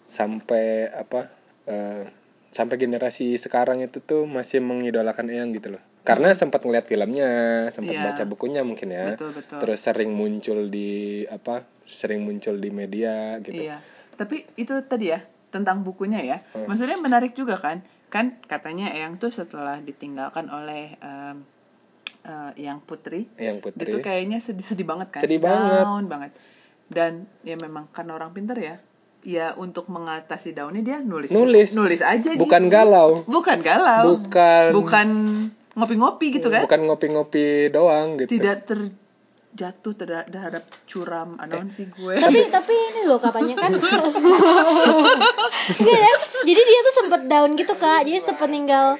[0.06, 1.30] sampai apa
[1.66, 2.06] eh,
[2.50, 7.30] sampai generasi sekarang itu tuh masih mengidolakan Eyang gitu loh karena sempat ngeliat filmnya
[7.74, 8.04] sempat Iya.
[8.14, 9.58] baca bukunya mungkin ya Betul, betul.
[9.58, 13.82] terus sering muncul di apa sering muncul di media gitu Iya.
[14.16, 15.20] Tapi itu tadi ya
[15.52, 16.38] tentang bukunya ya.
[16.56, 16.66] Hmm.
[16.70, 17.84] Maksudnya menarik juga kan?
[18.08, 21.44] Kan katanya Eyang tuh setelah ditinggalkan oleh em,
[22.24, 25.20] eh, yang putri, yang putri itu kayaknya sedih-sedih banget kan?
[25.20, 25.84] Sedih banget.
[25.84, 26.32] Down banget.
[26.88, 27.12] Dan
[27.44, 28.80] ya memang karena orang pinter ya.
[29.26, 31.74] Ya untuk mengatasi daunnya dia nulis Nulis.
[31.74, 32.72] nulis aja bukan gitu.
[32.72, 34.22] galau Bukan galau.
[34.22, 35.08] bukan Bukan
[35.74, 36.62] ngopi-ngopi gitu kan?
[36.62, 42.14] bukan ngopi-ngopi doang gitu Tidak terjatuh terhadap terhadap curam anon sih gue.
[42.16, 43.74] tapi tapi ini loh katanya kan
[46.46, 48.94] jadi dia tuh sempet down gitu kak jadi sempet ninggal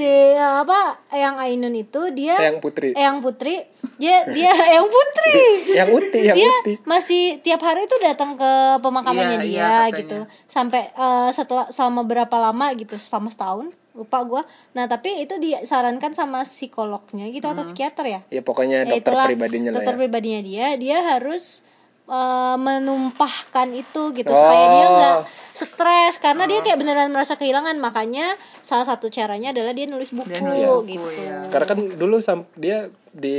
[0.00, 0.80] si apa
[1.12, 2.92] yang Ainun itu dia Eyang Putri.
[2.92, 3.60] Eyang Putri.
[3.96, 5.36] Dia dia Eyang Putri.
[5.70, 6.72] Yang Uti yang dia Uti.
[6.82, 9.98] masih tiap hari itu datang ke pemakamannya Iya, dia iya, katanya.
[10.00, 10.18] gitu.
[10.46, 14.42] Sampai eh, setelah selama berapa lama gitu selama setahun lupa gua.
[14.72, 18.20] Nah tapi itu disarankan sama psikolognya gitu atau psikiater ya?
[18.28, 20.00] Ya pokoknya Ya, dokter itulah, pribadinya lah dokter ya.
[20.00, 20.66] pribadinya dia.
[20.74, 21.60] Dia harus
[22.06, 24.34] eh, menumpahkan itu gitu Oh.
[24.34, 25.16] supaya dia nggak
[25.60, 28.24] stres karena dia kayak beneran merasa kehilangan makanya
[28.60, 31.46] salah satu caranya adalah dia nulis buku, Dia nulis buku, gitu ya.
[31.48, 33.36] karena kan dulu sam- dia di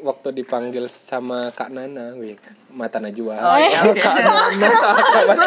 [0.00, 2.34] waktu dipanggil sama Kak Nana wih
[2.70, 3.56] mata Najwa Oh,
[3.86, 3.96] oke.
[3.96, 5.46] Kak Nana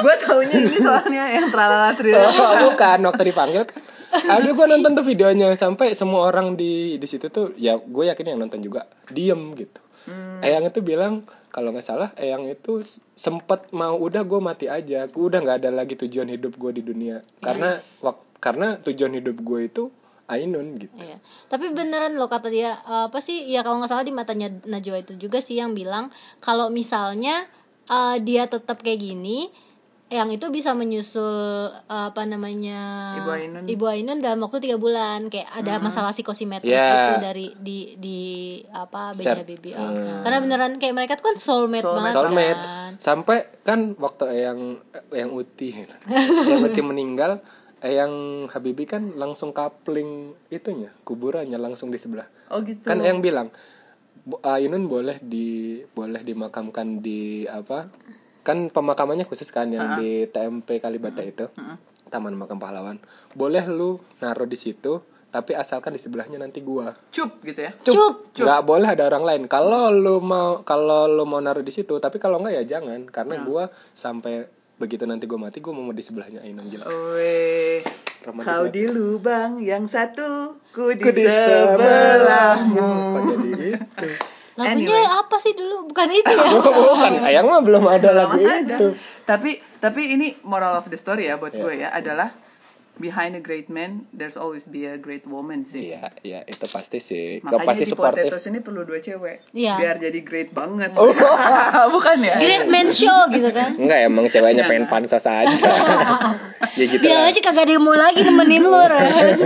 [0.00, 2.24] gue taunya ini soalnya yang tralala trila.
[2.24, 7.06] Oh, bukan waktu dipanggil kan Aduh gue nonton tuh videonya sampai semua orang di di
[7.06, 9.78] situ tuh ya gue yakin yang nonton juga diem gitu.
[10.04, 10.42] Hmm.
[10.42, 12.82] Eyang itu bilang kalau nggak salah Eyang itu
[13.20, 16.82] sempet mau udah gue mati aja, gue udah nggak ada lagi tujuan hidup gue di
[16.82, 19.84] dunia karena wak- karena tujuan hidup gue itu
[20.30, 20.94] Ainun gitu.
[20.94, 21.18] Iya.
[21.50, 23.50] Tapi beneran loh kata dia eh, apa sih?
[23.50, 27.44] Ya kalau nggak salah di matanya Najwa itu juga sih yang bilang kalau misalnya
[27.90, 29.50] eh, dia tetap kayak gini,
[30.10, 31.30] yang itu bisa menyusul
[31.70, 33.64] eh, apa namanya Ibu Ainun.
[33.64, 36.90] Ibu Ainun dalam waktu tiga bulan kayak ada masalah psikosimetris Ya.
[36.90, 38.18] itu dari di di
[38.68, 39.38] apa Set.
[39.38, 39.70] bayinya baby.
[39.70, 40.20] Hmm.
[40.20, 42.02] Karena beneran kayak mereka tuh kan soulmate, Soulmate.
[42.04, 42.58] banget Soulmate.
[42.60, 42.92] kan.
[42.98, 44.60] Sampai kan waktu Eyang
[45.10, 45.70] yang Uti
[46.50, 47.38] yang Uti meninggal
[47.78, 48.12] Eyang
[48.46, 52.26] Habibi kan langsung kapling itunya kuburannya langsung di sebelah.
[52.50, 52.82] Oh gitu.
[52.82, 53.54] kan yang bilang
[54.20, 57.86] "Bu- Ainun boleh di boleh dimakamkan di apa
[58.42, 59.98] kan pemakamannya khusus kan yang Ha-ha.
[59.98, 61.76] di TMP Kalibata itu Mm-mm.
[62.06, 62.98] Taman Makam Pahlawan
[63.32, 67.70] boleh lu naruh di situ tapi asalkan di sebelahnya nanti gua Cup gitu ya.
[67.78, 67.94] Cup.
[68.28, 68.42] Cup.
[68.42, 72.16] nggak boleh ada orang lain kalau lu mau kalau lu mau naruh di situ tapi
[72.16, 73.44] kalau nggak ya jangan karena Nah.
[73.44, 76.88] gua sampai begitu nanti gua mati gua mau di sebelahnya Ainun gila
[78.42, 82.88] kau di lubang yang satu, ku di, Ku di sebelahmu.
[83.06, 83.52] kok jadi
[83.96, 84.08] gitu
[84.60, 85.04] Lagunya Anyway.
[85.16, 85.88] apa sih dulu?
[85.88, 86.50] Bukan itu ya?
[86.84, 88.76] bukan ayang mah belum ada lagu ada.
[88.76, 88.92] itu
[89.24, 91.58] Tapi tapi ini moral of the story ya buat Iya.
[91.58, 92.28] gue ya adalah
[92.96, 95.88] behind a great man there's always be a great woman sih.
[95.88, 99.74] iya iya itu pasti sih Makanya pasti di supportive Potatoes ini perlu dua cewek Iya.
[99.74, 100.92] biar jadi great banget.
[100.94, 101.08] Oh.
[101.94, 102.36] Bukan ya?
[102.36, 103.72] Great Man Show gitu kan?
[103.74, 105.48] Enggak emang ceweknya pengen pansos aja.
[106.76, 107.32] ya gitu Dia lah.
[107.32, 109.38] aja kagak ada yang mau lagi nemenin lu, Ren.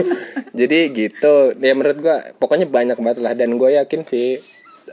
[0.51, 1.35] Jadi gitu.
[1.55, 4.43] Ya menurut gua pokoknya banyak banget lah dan gue yakin sih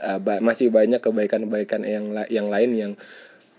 [0.00, 2.92] uh, masih banyak kebaikan-kebaikan yang yang lain yang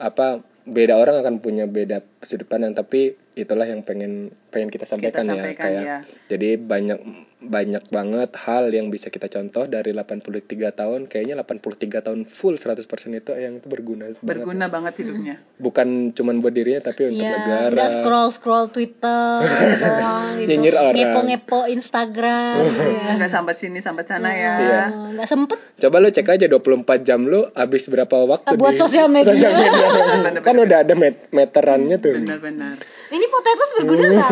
[0.02, 5.26] apa beda orang akan punya beda sudut pandang tapi itulah yang pengen pengen kita sampaikan,
[5.26, 5.98] sampaikan, ya kayak ya.
[6.30, 7.00] jadi banyak
[7.44, 12.88] banyak banget hal yang bisa kita contoh dari 83 tahun kayaknya 83 tahun full 100%
[13.12, 14.24] itu yang itu berguna banget.
[14.24, 15.36] Berguna banget hidupnya.
[15.58, 19.44] bukan cuman buat dirinya tapi untuk Iya, negara nggak scroll scroll Twitter
[19.76, 20.96] doang gitu, Nyinyir orang.
[20.96, 23.12] ngepo ngepo Instagram, gitu ya.
[23.12, 24.54] Enggak sambat sini sambat sana ya.
[24.56, 24.84] Iya.
[24.88, 25.60] Oh, nggak sempet.
[25.76, 26.64] Coba lu cek aja 24
[27.02, 29.34] jam lu habis berapa waktu Buat di sosial media.
[29.36, 30.40] sosial media.
[30.40, 32.16] kan udah ada met- meterannya tuh.
[32.16, 32.78] Benar-benar.
[33.14, 34.30] Ini potatoes berguna nggak?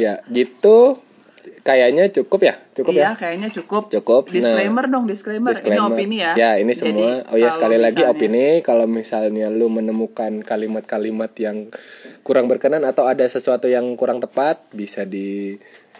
[0.00, 0.96] Ya, gitu.
[1.66, 2.54] Kayaknya cukup ya?
[2.78, 3.18] Cukup iya, ya?
[3.18, 3.90] kayaknya cukup.
[3.90, 4.30] Cukup.
[4.30, 5.50] Nah, Disclaimer dong, disclaimer.
[5.50, 6.32] Ini opini ya.
[6.38, 7.26] Ya, ini Jadi, semua.
[7.26, 8.46] oh ya, sekali lagi misalnya- opini.
[8.62, 11.74] Kalau misalnya lu menemukan kalimat-kalimat yang
[12.22, 15.02] kurang berkenan atau ada sesuatu yang kurang tepat, bisa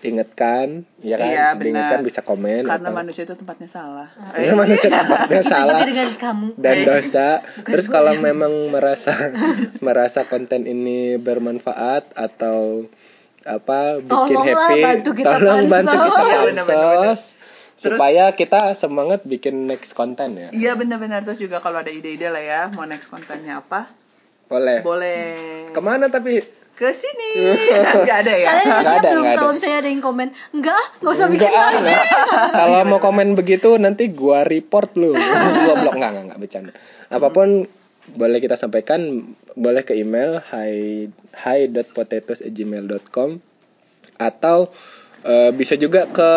[0.06, 1.26] diingatkan, ya kan?
[1.26, 1.46] Iya.
[1.58, 4.08] Diingatkan bisa komen Karena atau manusia itu tempatnya salah.
[4.14, 5.82] Karena manusia tempatnya salah.
[5.82, 6.46] Juga dengan kamu.
[6.54, 7.28] dan dosa.
[7.66, 9.10] Terus kalau memang merasa
[9.86, 12.86] merasa konten ini bermanfaat atau
[13.42, 16.06] apa bikin Tolonglah happy, bantu kita tolong bantu pansos.
[16.06, 16.66] kita Iya, benar, benar, benar.
[16.66, 17.22] pansos
[17.76, 20.48] supaya kita semangat bikin next konten ya.
[20.50, 23.92] Iya benar-benar terus juga kalau ada ide-ide lah ya mau next kontennya apa
[24.48, 24.80] Boleh.
[24.80, 25.28] boleh
[25.76, 26.40] Ke mana tapi?
[26.76, 27.30] Ke sini
[28.04, 29.38] nggak ada ya Kalian Nggak ada, belum nggak ada.
[29.38, 31.76] kalau misalnya ada yang komen, enggak, nggak usah bikin Enggak, lagi.
[31.80, 32.02] enggak.
[32.52, 35.10] Kalau mau komen begitu nanti gua report lu.
[35.64, 36.70] gua blok enggak, enggak, enggak bercanda.
[37.08, 37.64] Apa pun
[38.08, 39.22] boleh kita sampaikan,
[39.52, 43.28] boleh ke email hi hi.potatoes@gmail.com
[44.16, 44.70] atau
[45.22, 46.30] eh, bisa juga ke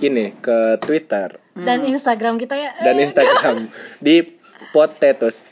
[0.00, 2.70] ini ke Twitter Dan Instagram kita ya.
[2.80, 3.66] dan Instagram
[4.00, 4.22] di
[4.70, 5.42] potatoes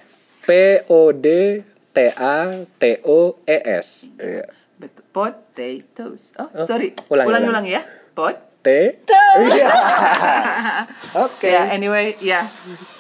[0.41, 1.59] P O D
[2.01, 2.37] T A
[2.81, 4.09] T O E S.
[4.17, 4.49] Iya.
[4.75, 5.05] Betul.
[5.13, 7.53] potatoes oh, Oh, sorry ulangi, ulang ulangi.
[7.53, 7.83] ulang ya
[8.17, 8.69] pot T
[11.29, 11.49] Oke.
[11.49, 12.49] ya anyway ya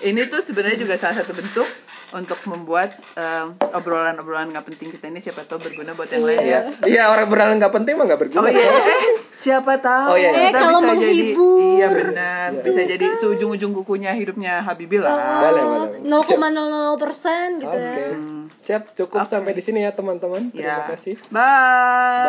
[0.00, 1.64] ini tuh sebenarnya juga salah satu bentuk
[2.12, 6.44] untuk membuat em, obrolan-obrolan nggak penting kita ini siapa tahu berguna buat yang lain ya
[6.44, 8.42] Iya, iya orang berjalan nggak penting mah nggak berguna.
[8.42, 9.04] Oh iya, eh,
[9.34, 10.40] siapa tahu Oh iya, iya.
[10.44, 11.58] kita Eh, kalau bisa jadi menghibur.
[11.72, 15.14] iya benar, bisa jadi seujung-ujung kukunya hidupnya Habibi lah.
[15.40, 15.98] Boleh, boleh.
[16.02, 17.78] 0,00 persen gitu Oke.
[17.80, 18.10] ya.
[18.52, 19.30] Siap, cukup Oke.
[19.30, 20.50] sampai di sini ya teman-teman.
[20.50, 20.86] Terima Ya.
[20.86, 21.16] kasih.
[21.30, 22.20] Bye.